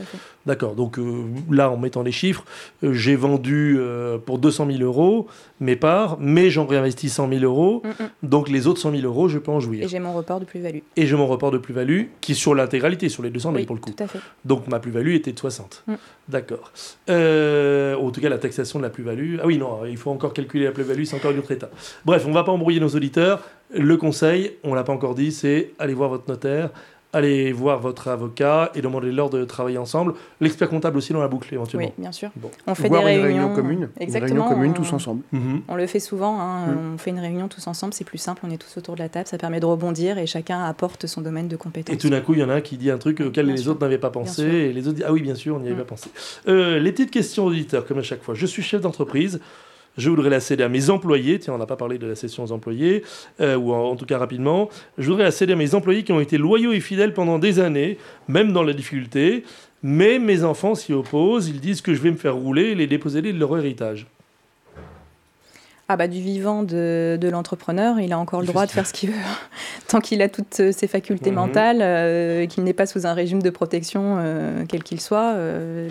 D'accord. 0.46 0.74
Donc 0.74 0.98
euh, 0.98 1.24
là, 1.50 1.70
en 1.70 1.76
mettant 1.76 2.02
les 2.02 2.12
chiffres, 2.12 2.44
euh, 2.82 2.92
j'ai 2.92 3.16
vendu 3.16 3.76
euh, 3.78 4.18
pour 4.18 4.38
200 4.38 4.66
000 4.70 4.82
euros 4.82 5.26
mes 5.60 5.76
parts, 5.76 6.16
mais 6.20 6.50
j'en 6.50 6.66
réinvestis 6.66 7.08
100 7.08 7.28
000 7.28 7.44
euros. 7.44 7.82
Donc 8.22 8.48
les 8.48 8.66
autres 8.66 8.80
100 8.80 8.92
000 8.92 9.02
euros, 9.02 9.28
je 9.28 9.38
peux 9.38 9.50
en 9.50 9.60
jouir. 9.60 9.84
Et 9.84 9.88
j'ai 9.88 9.98
mon 9.98 10.12
report 10.12 10.40
de 10.40 10.44
plus-value. 10.44 10.80
Et 10.96 11.06
j'ai 11.06 11.16
mon 11.16 11.26
report 11.26 11.50
de 11.50 11.58
plus-value 11.58 12.04
qui 12.20 12.32
est 12.32 12.36
sur 12.36 12.54
l'intégralité, 12.54 13.08
sur 13.08 13.22
les 13.22 13.30
200 13.30 13.52
000 13.52 13.64
pour 13.64 13.76
le 13.76 13.80
coup. 13.80 13.90
Tout 13.90 14.02
à 14.02 14.06
fait. 14.06 14.20
Donc 14.44 14.68
ma 14.68 14.78
plus-value 14.80 15.14
était 15.14 15.32
de 15.32 15.38
60. 15.38 15.84
Mm. 15.86 15.94
D'accord. 16.28 16.72
en 17.08 18.10
tout 18.10 18.20
cas, 18.20 18.28
la 18.28 18.38
taxation 18.38 18.78
de 18.78 18.84
la 18.84 18.90
plus-value. 18.90 19.36
Ah 19.42 19.46
oui, 19.46 19.58
non, 19.58 19.84
il 19.84 19.96
faut 19.96 20.10
encore 20.10 20.32
calculer 20.32 20.64
la 20.64 20.72
plus-value, 20.72 21.04
c'est 21.04 21.16
encore 21.16 21.32
une 21.32 21.38
autre 21.38 21.50
étape. 21.50 21.74
Bref, 22.04 22.24
on 22.26 22.30
ne 22.30 22.34
va 22.34 22.44
pas 22.44 22.52
embrouiller 22.52 22.80
nos 22.80 22.88
auditeurs. 22.88 23.42
Le 23.70 23.96
conseil, 23.96 24.56
on 24.62 24.70
ne 24.70 24.74
l'a 24.74 24.84
pas 24.84 24.92
encore 24.92 25.14
dit, 25.14 25.32
c'est 25.32 25.72
aller 25.78 25.94
voir 25.94 26.08
votre 26.08 26.28
notaire, 26.28 26.70
allez 27.14 27.52
voir 27.52 27.80
votre 27.80 28.08
avocat 28.08 28.70
et 28.74 28.82
demandez-leur 28.82 29.30
de 29.30 29.44
travailler 29.44 29.78
ensemble. 29.78 30.14
L'expert 30.40 30.68
comptable 30.68 30.98
aussi 30.98 31.12
dans 31.12 31.20
la 31.20 31.28
boucle 31.28 31.52
éventuellement. 31.54 31.88
Oui, 31.88 32.02
bien 32.02 32.12
sûr. 32.12 32.30
On 32.66 32.74
fait 32.74 32.88
des 32.88 32.98
réunions 32.98 33.54
communes. 33.54 33.88
Exactement. 33.98 34.34
Une 34.34 34.40
réunion 34.42 34.54
commune 34.54 34.74
tous 34.74 34.92
ensemble. 34.92 35.22
Mhm. 35.32 35.62
On 35.68 35.76
le 35.76 35.86
fait 35.86 36.00
souvent. 36.00 36.40
Hein. 36.40 36.66
Mm. 36.66 36.94
On 36.94 36.98
fait 36.98 37.10
une 37.10 37.20
réunion 37.20 37.48
tous 37.48 37.66
ensemble. 37.66 37.94
C'est 37.94 38.04
plus 38.04 38.18
simple. 38.18 38.42
On 38.44 38.50
est 38.50 38.58
tous 38.58 38.76
autour 38.76 38.94
de 38.94 39.00
la 39.00 39.08
table. 39.08 39.28
Ça 39.28 39.38
permet 39.38 39.60
de 39.60 39.66
rebondir 39.66 40.18
et 40.18 40.26
chacun 40.26 40.62
apporte 40.64 41.06
son 41.06 41.20
domaine 41.20 41.48
de 41.48 41.56
compétence. 41.56 41.94
Et 41.94 41.98
tout 41.98 42.10
d'un 42.10 42.20
coup, 42.20 42.34
il 42.34 42.40
y 42.40 42.44
en 42.44 42.50
a 42.50 42.54
un 42.54 42.60
qui 42.60 42.76
dit 42.76 42.90
un 42.90 42.98
truc 42.98 43.20
auquel 43.20 43.46
les 43.46 43.68
autres 43.68 43.80
n'avaient 43.80 43.98
pas 43.98 44.10
pensé 44.10 44.42
et 44.42 44.72
les 44.72 44.88
autres 44.88 44.96
disent 44.96 45.06
ah 45.08 45.12
oui, 45.12 45.22
bien 45.22 45.34
sûr, 45.34 45.56
on 45.56 45.60
n'y 45.60 45.68
avait 45.68 45.76
mm. 45.76 45.78
pas 45.78 45.84
pensé. 45.84 46.10
Euh, 46.48 46.78
les 46.78 46.92
petites 46.92 47.10
questions 47.10 47.44
auditeurs, 47.44 47.86
comme 47.86 47.98
à 47.98 48.02
chaque 48.02 48.22
fois. 48.22 48.34
Je 48.34 48.46
suis 48.46 48.62
chef 48.62 48.80
d'entreprise. 48.80 49.40
Je 49.96 50.10
voudrais 50.10 50.30
la 50.30 50.40
céder 50.40 50.64
à 50.64 50.68
mes 50.68 50.90
employés. 50.90 51.38
Tiens, 51.38 51.54
on 51.54 51.58
n'a 51.58 51.66
pas 51.66 51.76
parlé 51.76 51.98
de 51.98 52.06
la 52.06 52.14
cession 52.14 52.44
aux 52.44 52.52
employés, 52.52 53.02
euh, 53.40 53.56
ou 53.56 53.72
en, 53.72 53.96
tout 53.96 54.06
cas 54.06 54.18
rapidement. 54.18 54.68
Je 54.98 55.08
voudrais 55.08 55.24
la 55.24 55.30
céder 55.30 55.52
à 55.52 55.56
mes 55.56 55.74
employés 55.74 56.02
qui 56.02 56.12
ont 56.12 56.20
été 56.20 56.38
loyaux 56.38 56.72
et 56.72 56.80
fidèles 56.80 57.14
pendant 57.14 57.38
des 57.38 57.60
années, 57.60 57.98
même 58.28 58.52
dans 58.52 58.62
la 58.62 58.72
difficulté. 58.72 59.44
Mais 59.82 60.18
mes 60.18 60.44
enfants 60.44 60.74
s'y 60.74 60.92
opposent. 60.92 61.48
Ils 61.48 61.60
disent 61.60 61.80
que 61.80 61.94
je 61.94 62.00
vais 62.00 62.10
me 62.10 62.16
faire 62.16 62.34
rouler 62.34 62.70
et 62.70 62.74
les 62.74 62.86
déposer 62.86 63.22
de 63.22 63.38
leur 63.38 63.56
héritage. 63.56 64.06
Ah 65.86 65.98
bah 65.98 66.08
du 66.08 66.18
vivant 66.18 66.62
de, 66.62 67.18
de 67.20 67.28
l'entrepreneur, 67.28 68.00
il 68.00 68.14
a 68.14 68.18
encore 68.18 68.40
le 68.40 68.46
droit 68.46 68.64
de 68.64 68.70
faire 68.70 68.86
ce 68.86 68.94
qu'il 68.94 69.10
veut. 69.10 69.18
Tant 69.88 70.00
qu'il 70.00 70.22
a 70.22 70.30
toutes 70.30 70.60
euh, 70.60 70.72
ses 70.72 70.86
facultés 70.86 71.28
mhm. 71.28 71.36
mentales, 71.36 71.78
euh, 71.82 72.46
qu'il 72.46 72.64
n'est 72.64 72.72
pas 72.72 72.86
sous 72.86 73.06
un 73.06 73.12
régime 73.12 73.42
de 73.42 73.50
protection, 73.50 74.16
euh, 74.18 74.64
quel 74.66 74.82
qu'il 74.82 74.98
soit, 74.98 75.34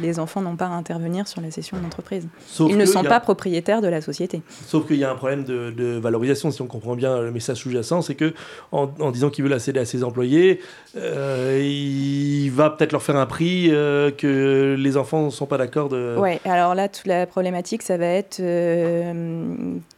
les 0.02 0.20
enfants 0.20 0.42
n'ont 0.42 0.56
pas 0.56 0.66
à 0.66 0.72
intervenir 0.72 1.28
sur 1.28 1.42
la 1.42 1.52
cession 1.52 1.78
de 1.78 1.84
l'entreprise. 1.84 2.28
Ils 2.60 2.78
ne 2.78 2.86
sont 2.86 3.04
pas 3.04 3.20
propriétaires 3.20 3.82
de 3.82 3.88
la 3.88 4.02
société. 4.02 4.42
Sauf 4.66 4.88
qu'il 4.88 4.98
y 4.98 5.04
a 5.04 5.12
un 5.12 5.16
problème 5.16 5.44
de, 5.44 5.70
de, 5.70 6.00
valorisation, 6.00 6.50
si 6.50 6.62
on 6.64 6.68
comprend 6.68 6.96
bien 6.96 7.22
le 7.22 7.32
message 7.32 7.58
sous-jacent, 7.58 8.02
c'est 8.02 8.16
que 8.16 8.34
en, 8.72 8.90
en, 9.00 9.12
disant 9.12 9.30
qu'il 9.30 9.44
veut 9.44 9.50
la 9.50 9.60
céder 9.60 9.80
à 9.80 9.86
ses 9.86 10.04
employés, 10.04 10.60
il 10.96 12.50
va 12.50 12.72
peut-être 12.72 12.94
leur 12.94 13.04
faire 13.04 13.18
un 13.18 13.28
prix 13.28 13.70
que 13.70 14.76
les 14.78 14.98
enfants 14.98 15.26
ne 15.26 15.30
sont 15.30 15.46
pas 15.46 15.60
d'accord 15.60 15.90
de... 15.90 16.16
Oui, 16.18 16.40
alors 16.46 16.74
là, 16.74 16.88
toute 16.88 17.06
la 17.06 17.28
problématique, 17.28 17.84
ça 17.84 17.98
va 17.98 18.08
être 18.08 18.42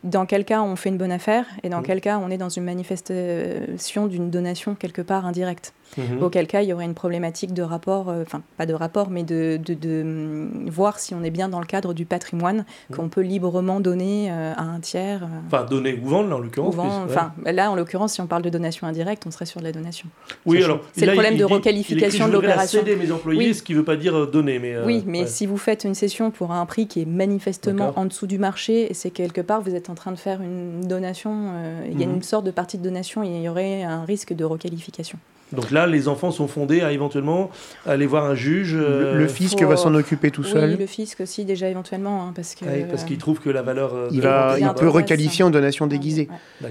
dans 0.03 0.25
quel 0.25 0.45
cas 0.45 0.61
on 0.61 0.75
fait 0.75 0.89
une 0.89 0.97
bonne 0.97 1.11
affaire 1.11 1.45
et 1.63 1.69
dans 1.69 1.81
mmh. 1.81 1.85
quel 1.85 2.01
cas 2.01 2.17
on 2.19 2.29
est 2.29 2.37
dans 2.37 2.49
une 2.49 2.63
manifestation 2.63 4.07
d'une 4.07 4.29
donation 4.29 4.75
quelque 4.75 5.01
part 5.01 5.25
indirecte. 5.25 5.73
Mhm. 5.97 6.23
Auquel 6.23 6.47
cas, 6.47 6.61
il 6.61 6.69
y 6.69 6.73
aurait 6.73 6.85
une 6.85 6.93
problématique 6.93 7.53
de 7.53 7.61
rapport, 7.61 8.09
euh, 8.09 8.23
enfin, 8.23 8.41
pas 8.57 8.65
de 8.65 8.73
rapport, 8.73 9.09
mais 9.09 9.23
de, 9.23 9.57
de, 9.57 10.01
hum, 10.01 10.69
voir 10.69 10.99
si 10.99 11.13
on 11.13 11.23
est 11.23 11.29
bien 11.29 11.49
dans 11.49 11.59
le 11.59 11.65
cadre 11.65 11.93
du 11.93 12.05
patrimoine 12.05 12.65
mhm. 12.89 12.95
qu'on 12.95 13.09
peut 13.09 13.21
librement 13.21 13.79
donner 13.79 14.29
euh, 14.29 14.53
à 14.55 14.63
un 14.63 14.79
tiers. 14.79 15.23
Euh. 15.23 15.27
Enfin, 15.47 15.65
donner 15.65 15.99
ou 16.01 16.07
vendre, 16.07 16.35
en 16.35 16.39
l'occurrence. 16.39 16.75
Enfin, 17.05 17.33
là, 17.45 17.71
en 17.71 17.75
l'occurrence, 17.75 18.13
si 18.13 18.21
on 18.21 18.27
parle 18.27 18.41
de 18.41 18.49
donation 18.49 18.87
indirecte, 18.87 19.23
on 19.25 19.31
serait 19.31 19.45
sur 19.45 19.59
de 19.59 19.65
la 19.65 19.71
donation. 19.71 20.07
Oui, 20.45 20.63
alors. 20.63 20.81
C'est 20.93 21.05
le 21.05 21.13
problème 21.13 21.37
de 21.37 21.45
requalification 21.45 22.27
de 22.27 22.33
l'opération. 22.33 22.79
céder 22.79 22.95
mes 22.95 23.11
employés, 23.11 23.53
ce 23.53 23.63
qui 23.63 23.73
ne 23.73 23.79
veut 23.79 23.85
pas 23.85 23.95
dire 23.95 24.27
donner. 24.27 24.59
Mais, 24.59 24.75
oui, 24.85 25.03
mais 25.05 25.27
si 25.27 25.45
vous 25.45 25.57
faites 25.57 25.83
une 25.83 25.95
cession 25.95 26.31
pour 26.31 26.51
un 26.51 26.65
prix 26.65 26.87
qui 26.87 27.01
est 27.01 27.05
manifestement 27.05 27.93
en 27.95 28.05
dessous 28.05 28.27
du 28.27 28.37
marché, 28.37 28.89
c'est 28.93 29.11
quelque 29.11 29.41
part, 29.41 29.61
vous 29.61 29.75
êtes 29.75 29.89
en 29.89 29.95
train 29.95 30.11
de 30.11 30.19
faire 30.19 30.41
une 30.41 30.87
donation, 30.87 31.53
il 31.89 31.99
y 31.99 32.03
a 32.03 32.07
mhm. 32.07 32.15
une 32.15 32.23
sorte 32.23 32.45
de 32.45 32.51
partie 32.51 32.77
de 32.77 32.83
donation, 32.83 33.23
il 33.23 33.41
y 33.41 33.49
aurait 33.49 33.83
un 33.83 34.03
risque 34.03 34.33
de 34.33 34.43
requalification. 34.43 35.19
Donc 35.53 35.71
là, 35.71 35.85
les 35.85 36.07
enfants 36.07 36.31
sont 36.31 36.47
fondés 36.47 36.81
à 36.81 36.91
éventuellement 36.91 37.51
aller 37.85 38.07
voir 38.07 38.25
un 38.25 38.35
juge. 38.35 38.73
le, 38.73 38.81
euh, 38.81 39.27
fisc 39.27 39.61
va 39.61 39.77
s'en 39.77 39.93
occuper 39.93 40.31
tout 40.31 40.43
seul. 40.43 40.71
Oui, 40.71 40.77
le 40.77 40.85
fisc 40.87 41.19
aussi 41.21 41.45
déjà 41.45 41.69
éventuellement, 41.69 42.23
hein, 42.23 42.33
parce 42.35 42.55
que. 42.55 42.65
parce 42.89 43.03
qu'il 43.03 43.17
trouve 43.17 43.39
que 43.39 43.49
la 43.49 43.61
valeur. 43.61 43.93
Euh, 43.93 44.09
il, 44.11 44.21
va, 44.21 44.57
il 44.59 44.67
peut 44.75 44.87
requalifier 44.87 45.43
en 45.43 45.51
donation 45.51 45.87
déguisée. 45.87 46.27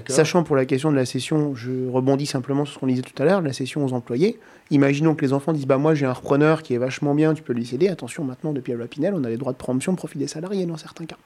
Sachant 0.07 0.43
pour 0.43 0.55
la 0.55 0.65
question 0.65 0.91
de 0.91 0.95
la 0.95 1.05
cession, 1.05 1.55
je 1.55 1.89
rebondis 1.89 2.25
simplement 2.25 2.65
sur 2.65 2.75
ce 2.75 2.79
qu'on 2.79 2.87
disait 2.87 3.01
tout 3.01 3.21
à 3.21 3.25
l'heure, 3.25 3.41
la 3.41 3.53
cession 3.53 3.85
aux 3.85 3.93
employés. 3.93 4.39
Imaginons 4.71 5.15
que 5.15 5.23
les 5.23 5.31
enfants 5.31 5.53
disent 5.53 5.67
bah 5.67 5.77
moi 5.77 5.93
j'ai 5.93 6.07
un 6.07 6.13
repreneur 6.13 6.63
qui 6.63 6.73
est 6.73 6.79
vachement 6.79 7.13
bien, 7.13 7.33
tu 7.33 7.43
peux 7.43 7.53
lui 7.53 7.65
céder. 7.65 7.87
Attention, 7.87 8.23
maintenant 8.23 8.51
depuis 8.51 8.71
la 8.71 8.79
loi 8.79 8.87
Pinel, 8.87 9.13
on 9.15 9.23
a 9.23 9.29
les 9.29 9.37
droits 9.37 9.53
de 9.53 9.57
préemption 9.57 9.93
au 9.93 9.95
profit 9.95 10.17
des 10.17 10.27
salariés 10.27 10.65
dans 10.65 10.77
certains 10.77 11.05
cas. 11.05 11.17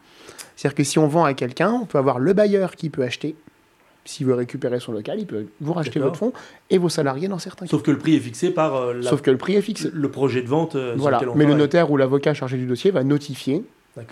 C'est-à-dire 0.55 0.75
que 0.75 0.83
si 0.83 0.99
on 0.99 1.07
vend 1.07 1.23
à 1.23 1.33
quelqu'un, 1.33 1.71
on 1.71 1.85
peut 1.85 1.97
avoir 1.97 2.19
le 2.19 2.33
bailleur 2.33 2.75
qui 2.75 2.89
peut 2.89 3.03
acheter 3.03 3.35
s'il 4.09 4.25
veut 4.25 4.33
récupérer 4.33 4.79
son 4.79 4.91
local, 4.91 5.19
il 5.19 5.27
peut 5.27 5.45
vous 5.61 5.73
racheter 5.73 5.99
votre 5.99 6.17
fonds 6.17 6.33
et 6.69 6.79
vos 6.79 6.89
salariés 6.89 7.27
dans 7.27 7.37
certains 7.37 7.65
cas. 7.65 7.69
Sauf 7.69 7.83
que 7.83 7.91
le 7.91 7.99
prix 7.99 8.15
est 8.15 8.19
fixé 8.19 8.49
par 8.49 8.75
euh, 8.75 9.01
Sauf 9.03 9.21
que 9.21 9.29
le 9.29 9.37
prix 9.37 9.55
est 9.55 9.61
fixé. 9.61 9.89
le 9.93 10.09
projet 10.09 10.41
de 10.41 10.47
vente. 10.47 10.75
Euh, 10.75 10.95
voilà. 10.97 11.21
Mais 11.35 11.45
le 11.45 11.53
notaire 11.53 11.91
ou 11.91 11.97
l'avocat 11.97 12.33
chargé 12.33 12.57
du 12.57 12.65
dossier 12.65 12.89
va 12.89 13.03
notifier 13.03 13.63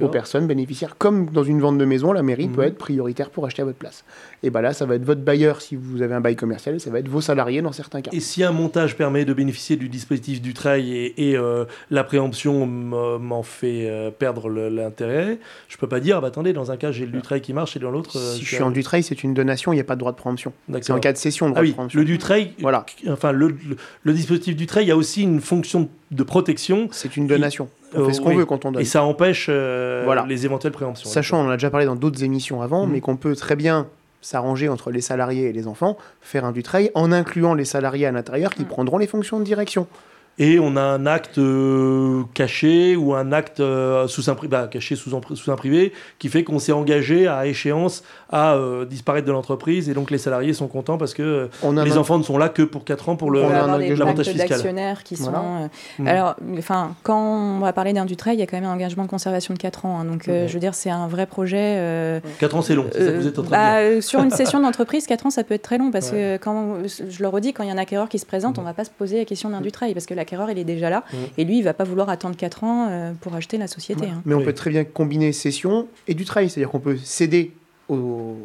aux 0.01 0.07
personnes 0.07 0.47
bénéficiaires. 0.47 0.97
Comme 0.97 1.29
dans 1.29 1.43
une 1.43 1.59
vente 1.59 1.77
de 1.77 1.85
maison, 1.85 2.11
la 2.11 2.23
mairie 2.23 2.47
peut 2.47 2.61
mhm. 2.61 2.67
être 2.67 2.77
prioritaire 2.77 3.29
pour 3.29 3.45
acheter 3.45 3.61
à 3.61 3.65
votre 3.65 3.77
place. 3.77 4.03
Et 4.43 4.49
bien 4.49 4.61
là, 4.61 4.73
ça 4.73 4.85
va 4.85 4.95
être 4.95 5.03
votre 5.03 5.21
bailleur 5.21 5.61
si 5.61 5.75
vous 5.75 6.01
avez 6.01 6.13
un 6.13 6.21
bail 6.21 6.35
commercial, 6.35 6.75
et 6.75 6.79
ça 6.79 6.89
va 6.89 6.99
être 6.99 7.07
vos 7.07 7.21
salariés 7.21 7.61
dans 7.61 7.71
certains 7.71 8.01
cas. 8.01 8.11
Et 8.13 8.19
si 8.19 8.43
un 8.43 8.51
montage 8.51 8.95
permet 8.95 9.25
de 9.25 9.33
bénéficier 9.33 9.75
du 9.75 9.89
dispositif 9.89 10.41
du 10.41 10.53
trail 10.53 10.93
et, 10.93 11.29
et 11.29 11.37
euh, 11.37 11.65
la 11.89 12.03
préemption 12.03 12.65
m'en 12.65 13.43
fait 13.43 13.89
euh, 13.89 14.11
perdre 14.11 14.49
l'intérêt, 14.49 15.39
je 15.67 15.77
peux 15.77 15.87
pas 15.87 15.99
dire, 15.99 16.17
ah 16.17 16.21
bah, 16.21 16.27
attendez, 16.27 16.53
dans 16.53 16.71
un 16.71 16.77
cas 16.77 16.91
j'ai 16.91 17.05
le 17.05 17.11
Dutreil 17.11 17.41
qui 17.41 17.53
marche 17.53 17.75
et 17.75 17.79
dans 17.79 17.91
l'autre. 17.91 18.17
Euh, 18.17 18.33
si 18.33 18.43
je 18.43 18.55
suis 18.55 18.63
en 18.63 18.71
Dutreil, 18.71 19.03
c'est 19.03 19.23
une 19.23 19.33
donation, 19.33 19.73
il 19.73 19.75
n'y 19.75 19.81
a 19.81 19.85
pas 19.85 19.95
de 19.95 19.99
droit 19.99 20.11
de 20.11 20.17
préemption. 20.17 20.53
C'est 20.81 20.91
en 20.91 20.99
cas 20.99 21.13
de 21.13 21.17
cession, 21.17 21.49
droit 21.49 21.59
ah 21.59 21.63
oui, 21.63 21.69
de 21.69 21.73
préemption. 21.73 21.99
Le 21.99 22.05
Dutreil, 22.05 22.53
voilà. 22.59 22.85
enfin 23.09 23.31
le, 23.31 23.55
le, 24.03 24.13
dispositif 24.13 24.55
Dutreil, 24.55 24.85
il 24.85 24.89
y 24.89 24.91
a 24.91 24.97
aussi 24.97 25.23
une 25.23 25.41
fonction 25.41 25.89
de 26.11 26.23
protection. 26.23 26.87
C'est 26.91 27.17
une 27.17 27.27
donation. 27.27 27.69
On 27.95 28.05
fait 28.05 28.13
ce 28.13 28.21
qu'on 28.21 28.35
veut 28.35 28.45
quand 28.45 28.65
on 28.65 28.71
donne. 28.71 28.81
Et 28.81 28.85
ça 28.85 29.03
empêche 29.03 29.49
voilà. 29.49 30.25
les 30.27 30.45
éventuelles 30.45 30.73
préemptions. 30.73 31.09
Sachant, 31.09 31.39
on 31.39 31.47
en 31.47 31.49
a 31.49 31.57
déjà 31.57 31.69
parlé 31.69 31.85
dans 31.85 31.95
d'autres 31.95 32.23
émissions 32.23 32.61
avant, 32.61 32.85
mm. 32.85 32.91
mais 32.91 33.01
qu'on 33.01 33.15
peut 33.15 33.35
très 33.35 33.55
bien 33.55 33.87
s'arranger 34.21 34.67
entre 34.67 34.91
les 34.91 35.01
salariés 35.01 35.49
et 35.49 35.53
les 35.53 35.67
enfants, 35.67 35.97
faire 36.21 36.43
un 36.43 36.51
Dutreil 36.51 36.91
en 36.95 37.11
incluant 37.11 37.53
les 37.53 37.65
salariés 37.65 38.05
à 38.07 38.11
l'intérieur 38.11 38.53
qui 38.53 38.63
mm. 38.63 38.67
prendront 38.67 38.97
les 38.97 39.07
fonctions 39.07 39.39
de 39.39 39.45
direction 39.45 39.87
et 40.39 40.59
on 40.59 40.75
a 40.75 40.81
un 40.81 41.05
acte 41.07 41.39
euh, 41.39 42.23
caché 42.33 42.95
ou 42.95 43.15
un 43.15 43.31
acte 43.31 43.59
euh, 43.59 44.07
sous 44.07 44.29
un, 44.29 44.35
bah, 44.43 44.67
caché 44.67 44.95
sous 44.95 45.15
un, 45.15 45.21
sous 45.35 45.51
un 45.51 45.55
privé 45.55 45.93
qui 46.19 46.29
fait 46.29 46.43
qu'on 46.43 46.59
s'est 46.59 46.71
engagé 46.71 47.27
à 47.27 47.47
échéance 47.47 48.03
à 48.29 48.53
euh, 48.53 48.85
disparaître 48.85 49.25
de 49.25 49.31
l'entreprise 49.31 49.89
et 49.89 49.93
donc 49.93 50.11
les 50.11 50.19
salariés 50.19 50.53
sont 50.53 50.67
contents 50.67 50.97
parce 50.97 51.13
que 51.13 51.49
les 51.83 51.97
enfants 51.97 52.19
ne 52.19 52.23
sont 52.23 52.37
là 52.37 52.49
que 52.49 52.61
pour 52.61 52.85
4 52.85 53.09
ans 53.09 53.15
pour 53.15 53.31
le 53.31 53.41
l'avantage 53.41 54.27
fiscal. 54.27 54.49
d'actionnaires 54.49 55.03
qui 55.03 55.15
sont 55.15 55.31
mm. 55.97 56.07
alors 56.07 56.35
enfin 56.57 56.95
quand 57.01 57.19
on 57.19 57.59
va 57.59 57.73
parler 57.73 57.93
d'un 57.93 58.05
Dutreil 58.05 58.37
il 58.37 58.39
y 58.39 58.43
a 58.43 58.45
quand 58.45 58.57
même 58.57 58.69
un 58.69 58.73
engagement 58.73 59.05
de 59.05 59.09
conservation 59.09 59.55
de 59.55 59.59
4 59.59 59.85
ans 59.85 59.99
hein. 59.99 60.05
donc 60.05 60.23
je 60.27 60.51
veux 60.53 60.59
dire 60.59 60.75
c'est 60.75 60.91
un 60.91 61.07
vrai 61.07 61.25
projet 61.25 62.21
4 62.39 62.55
ans 62.55 62.61
c'est 62.61 62.75
long 62.75 62.85
c'est 62.91 63.05
ça 63.05 63.11
que 63.11 63.17
vous 63.17 63.27
êtes 63.27 63.39
en 63.39 63.43
train 63.43 63.85
de 63.89 63.95
bah, 63.95 64.01
sur 64.01 64.21
une 64.21 64.31
session 64.31 64.59
d'entreprise 64.59 65.07
4 65.07 65.25
ans 65.25 65.29
ça 65.31 65.43
peut 65.43 65.55
être 65.55 65.63
très 65.63 65.79
long 65.79 65.89
parce 65.89 66.11
que 66.11 66.37
quand 66.37 66.77
je 66.85 67.21
le 67.23 67.27
redis 67.27 67.53
quand 67.53 67.63
il 67.63 67.67
y 67.67 67.71
a 67.71 67.73
un 67.73 67.79
acquéreur 67.79 68.07
qui 68.07 68.19
se 68.19 68.25
présente 68.25 68.59
on 68.59 68.63
va 68.63 68.73
pas 68.73 68.83
se 68.83 68.91
poser 68.91 69.17
la 69.17 69.25
question 69.25 69.49
d'un 69.49 69.61
Dutreil 69.61 69.95
parce 69.95 70.05
que 70.05 70.13
la 70.13 70.25
l'acquéreur, 70.27 70.51
il 70.51 70.59
est 70.59 70.65
déjà 70.65 70.89
là. 70.89 71.03
Mm. 71.11 71.17
Et 71.37 71.45
lui, 71.45 71.57
il 71.59 71.63
va 71.63 71.73
pas 71.73 71.85
vouloir 71.85 72.09
attendre 72.09 72.35
4 72.35 72.63
ans 72.63 72.87
euh, 72.89 73.13
pour 73.19 73.33
acheter 73.35 73.57
la 73.57 73.67
société. 73.67 74.07
Hein. 74.07 74.21
Mais 74.25 74.35
on 74.35 74.41
peut 74.41 74.53
très 74.53 74.69
bien 74.69 74.83
combiner 74.83 75.31
cession 75.31 75.87
et 76.07 76.13
du 76.13 76.25
travail. 76.25 76.49
C'est-à-dire 76.49 76.69
qu'on 76.69 76.79
peut 76.79 76.97
céder 76.97 77.53
au, 77.87 78.35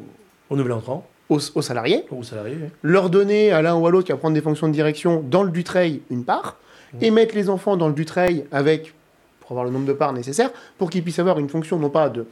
au 0.49 0.57
nouvel 0.57 0.73
entrant. 0.73 1.07
Aux, 1.29 1.41
salariés, 1.63 2.05
aux 2.11 2.23
salariés 2.23 2.59
leur 2.83 3.09
donner 3.09 3.53
à 3.53 3.63
l'un 3.63 3.75
ou 3.75 3.87
à 3.87 3.91
l'autre 3.91 4.05
qui 4.05 4.13
va 4.13 4.19
prendre 4.19 4.35
des 4.35 4.43
fonctions 4.43 4.69
de 4.69 4.73
direction 4.75 5.25
dans 5.27 5.43
le 5.43 5.51
Dutreil 5.51 6.03
une 6.11 6.25
part, 6.25 6.59
mm. 6.93 6.99
et 7.01 7.11
mettre 7.11 7.35
les 7.35 7.49
enfants 7.49 7.79
dans 7.79 7.89
le 7.89 7.95
Dutreil 7.95 8.45
avec, 8.53 8.93
pour 9.41 9.53
avoir 9.53 9.65
le 9.65 9.71
nombre 9.71 9.87
de 9.87 9.95
parts 9.95 10.13
nécessaires, 10.13 10.51
pour 10.77 10.91
qu'ils 10.91 11.03
puissent 11.03 11.21
avoir 11.21 11.39
une 11.39 11.49
fonction 11.49 11.79
non 11.79 11.89
pas 11.89 12.11
de 12.11 12.27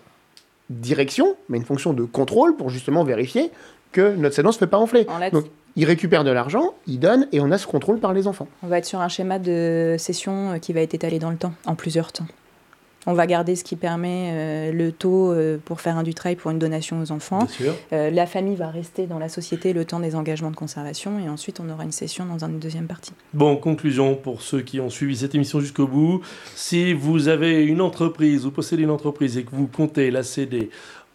direction, 0.68 1.34
mais 1.48 1.56
une 1.56 1.64
fonction 1.64 1.94
de 1.94 2.04
contrôle 2.04 2.56
pour 2.56 2.68
justement 2.68 3.02
vérifier 3.02 3.50
que 3.92 4.14
notre 4.14 4.34
cédant 4.34 4.50
ne 4.50 4.52
se 4.52 4.58
fait 4.58 4.66
pas 4.66 4.78
enfler. 4.78 5.06
Donc, 5.32 5.46
il 5.76 5.84
récupère 5.84 6.24
de 6.24 6.30
l'argent, 6.30 6.74
il 6.86 6.98
donne, 6.98 7.26
et 7.32 7.40
on 7.40 7.50
a 7.50 7.58
ce 7.58 7.66
contrôle 7.66 8.00
par 8.00 8.12
les 8.12 8.26
enfants. 8.26 8.48
On 8.62 8.68
va 8.68 8.78
être 8.78 8.86
sur 8.86 9.00
un 9.00 9.08
schéma 9.08 9.38
de 9.38 9.96
cession 9.98 10.52
euh, 10.52 10.58
qui 10.58 10.72
va 10.72 10.80
être 10.80 10.94
étalé 10.94 11.18
dans 11.18 11.30
le 11.30 11.36
temps, 11.36 11.52
en 11.66 11.74
plusieurs 11.74 12.12
temps. 12.12 12.26
On 13.06 13.14
va 13.14 13.26
garder 13.26 13.56
ce 13.56 13.64
qui 13.64 13.76
permet 13.76 14.30
euh, 14.32 14.72
le 14.72 14.92
taux 14.92 15.32
euh, 15.32 15.56
pour 15.64 15.80
faire 15.80 15.96
un 15.96 16.02
Dutreil 16.02 16.36
pour 16.36 16.50
une 16.50 16.58
donation 16.58 17.00
aux 17.00 17.12
enfants. 17.12 17.46
la 17.90 18.26
famille 18.26 18.56
va 18.56 18.68
rester 18.68 19.06
dans 19.06 19.18
la 19.18 19.30
société 19.30 19.72
le 19.72 19.86
temps 19.86 20.00
des 20.00 20.14
engagements 20.14 20.50
de 20.50 20.56
conservation 20.56 21.18
et 21.18 21.28
ensuite 21.30 21.60
on 21.60 21.70
aura 21.70 21.84
une 21.84 21.92
cession 21.92 22.26
dans 22.26 22.44
une 22.44 22.58
deuxième 22.58 22.86
partie. 22.86 23.12
Bon, 23.32 23.56
conclusion 23.56 24.16
pour 24.16 24.42
ceux 24.42 24.60
qui 24.60 24.80
ont 24.80 24.90
suivi 24.90 25.16
cette 25.16 25.34
émission 25.34 25.60
jusqu'au 25.60 25.86
bout. 25.86 26.20
Si 26.54 26.92
vous 26.92 27.28
avez 27.28 27.64
une 27.64 27.80
entreprise, 27.80 28.42
vous 28.42 28.50
possédez 28.50 28.82
une 28.82 28.90
entreprise 28.90 29.38
et 29.38 29.44
que 29.44 29.50
vous 29.52 29.66
comptez 29.66 30.10
la 30.10 30.22
céder 30.22 30.68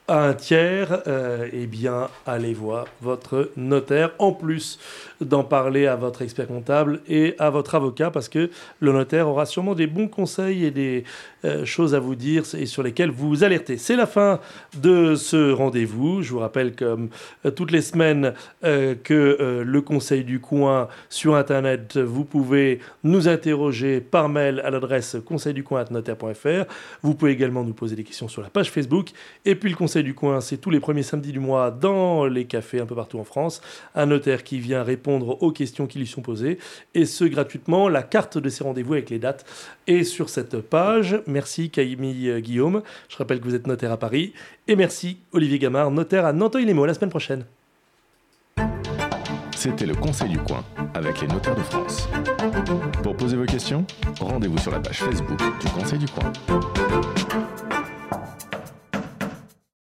un 0.08 0.34
tiers, 0.34 1.02
euh, 1.08 1.50
eh 1.52 1.66
bien, 1.66 2.10
allez 2.28 2.54
voir 2.54 2.86
votre 3.02 3.52
notaire, 3.58 4.12
en 4.20 4.32
plus 4.32 4.80
d'en 5.20 5.44
parler 5.44 5.88
à 5.88 5.96
votre 5.96 6.22
expert 6.22 6.48
comptable 6.48 7.00
et 7.08 7.36
à 7.40 7.50
votre 7.50 7.76
avocat, 7.76 8.12
parce 8.12 8.30
que 8.30 8.52
le 8.80 8.92
notaire 8.92 9.28
aura 9.28 9.46
sûrement 9.46 9.74
des 9.74 9.88
bons 9.88 10.08
conseils 10.08 10.66
et 10.66 10.72
des 10.72 11.04
euh, 11.46 11.66
choses 11.66 11.96
à 11.96 12.00
vous 12.00 12.16
dire 12.16 12.44
et 12.58 12.66
sur 12.66 12.84
lesquelles 12.84 13.12
vous 13.12 13.44
alertez. 13.44 13.78
C'est 13.78 13.96
la 13.96 14.08
fin 14.08 14.40
de 14.76 15.16
ce 15.16 15.52
rendez-vous. 15.52 16.22
Je 16.22 16.32
vous 16.32 16.40
rappelle, 16.40 16.76
comme 16.76 17.10
euh, 17.46 17.52
toutes 17.52 17.72
les 17.72 17.82
semaines, 17.82 18.34
que 18.62 19.64
le 19.64 19.82
Conseil 19.82 20.24
du 20.24 20.40
coin 20.40 20.88
sur 21.10 21.36
Internet, 21.36 21.98
vous 21.98 22.26
pouvez 22.26 22.80
nous 23.04 23.28
interroger 23.28 24.02
par 24.02 24.28
mail 24.28 24.60
à 24.62 24.70
l'adresse 24.70 25.18
conseilducoin.notaire.fr. 25.24 26.66
Vous 27.04 27.14
pouvez 27.14 27.32
également 27.32 27.64
nous 27.64 27.74
poser 27.74 27.96
des 27.96 28.04
questions 28.04 28.28
sur 28.28 28.42
la 28.42 28.50
page 28.50 28.72
Facebook. 28.72 29.10
Et 29.46 29.56
puis 29.56 29.70
le 29.70 29.76
Conseil 29.76 30.04
du 30.04 30.14
coin, 30.14 30.42
c'est 30.42 30.58
tous 30.58 30.72
les 30.72 30.80
premiers 30.80 31.04
samedis 31.04 31.32
du 31.32 31.40
mois 31.40 31.72
dans 31.72 32.26
les 32.26 32.46
cafés 32.46 32.80
un 32.80 32.86
peu 32.86 32.96
partout 32.96 33.20
en 33.20 33.24
France. 33.24 33.62
Un 33.94 34.08
notaire 34.08 34.44
qui 34.44 34.60
vient 34.60 34.84
répondre 34.84 35.42
aux 35.42 35.52
questions 35.52 35.88
qui 35.88 36.00
lui 36.00 36.08
sont 36.08 36.22
posées, 36.22 36.58
et 36.94 37.06
ce 37.06 37.24
gratuitement. 37.26 37.90
La 37.90 38.04
carte 38.04 38.38
de 38.38 38.50
ces 38.50 38.64
rendez-vous 38.64 38.94
avec 38.94 39.10
les 39.10 39.20
dates 39.20 39.46
est 39.88 40.04
sur 40.04 40.30
cette 40.30 40.60
page. 40.62 41.20
Merci 41.36 41.70
Camille 41.70 42.42
Guillaume. 42.42 42.82
Je 43.10 43.18
rappelle 43.18 43.42
que 43.42 43.44
vous 43.44 43.56
êtes 43.56 43.68
notaire 43.68 43.92
à 43.92 43.98
Paris. 43.98 44.32
Et 44.70 44.78
merci 44.78 45.18
Olivier 45.34 45.60
Gamard, 45.60 45.92
notaire 45.92 46.26
à 46.26 46.32
Nanteuil-les-Mots. 46.32 46.86
La 46.86 46.94
semaine 46.94 47.10
prochaine. 47.10 47.44
C'était 49.54 49.86
le 49.86 49.96
Conseil 49.96 50.30
du 50.30 50.38
coin 50.38 50.64
avec 50.94 51.20
les 51.20 51.28
notaires 51.28 51.56
de 51.56 51.62
France. 51.62 52.08
Pour 53.04 53.18
poser 53.18 53.36
vos 53.36 53.46
questions, 53.46 53.86
rendez-vous 54.22 54.58
sur 54.60 54.72
la 54.72 54.80
page 54.80 55.00
Facebook 55.00 55.40
du 55.60 55.68
Conseil 55.72 56.00
du 56.00 56.06
coin. 56.06 56.32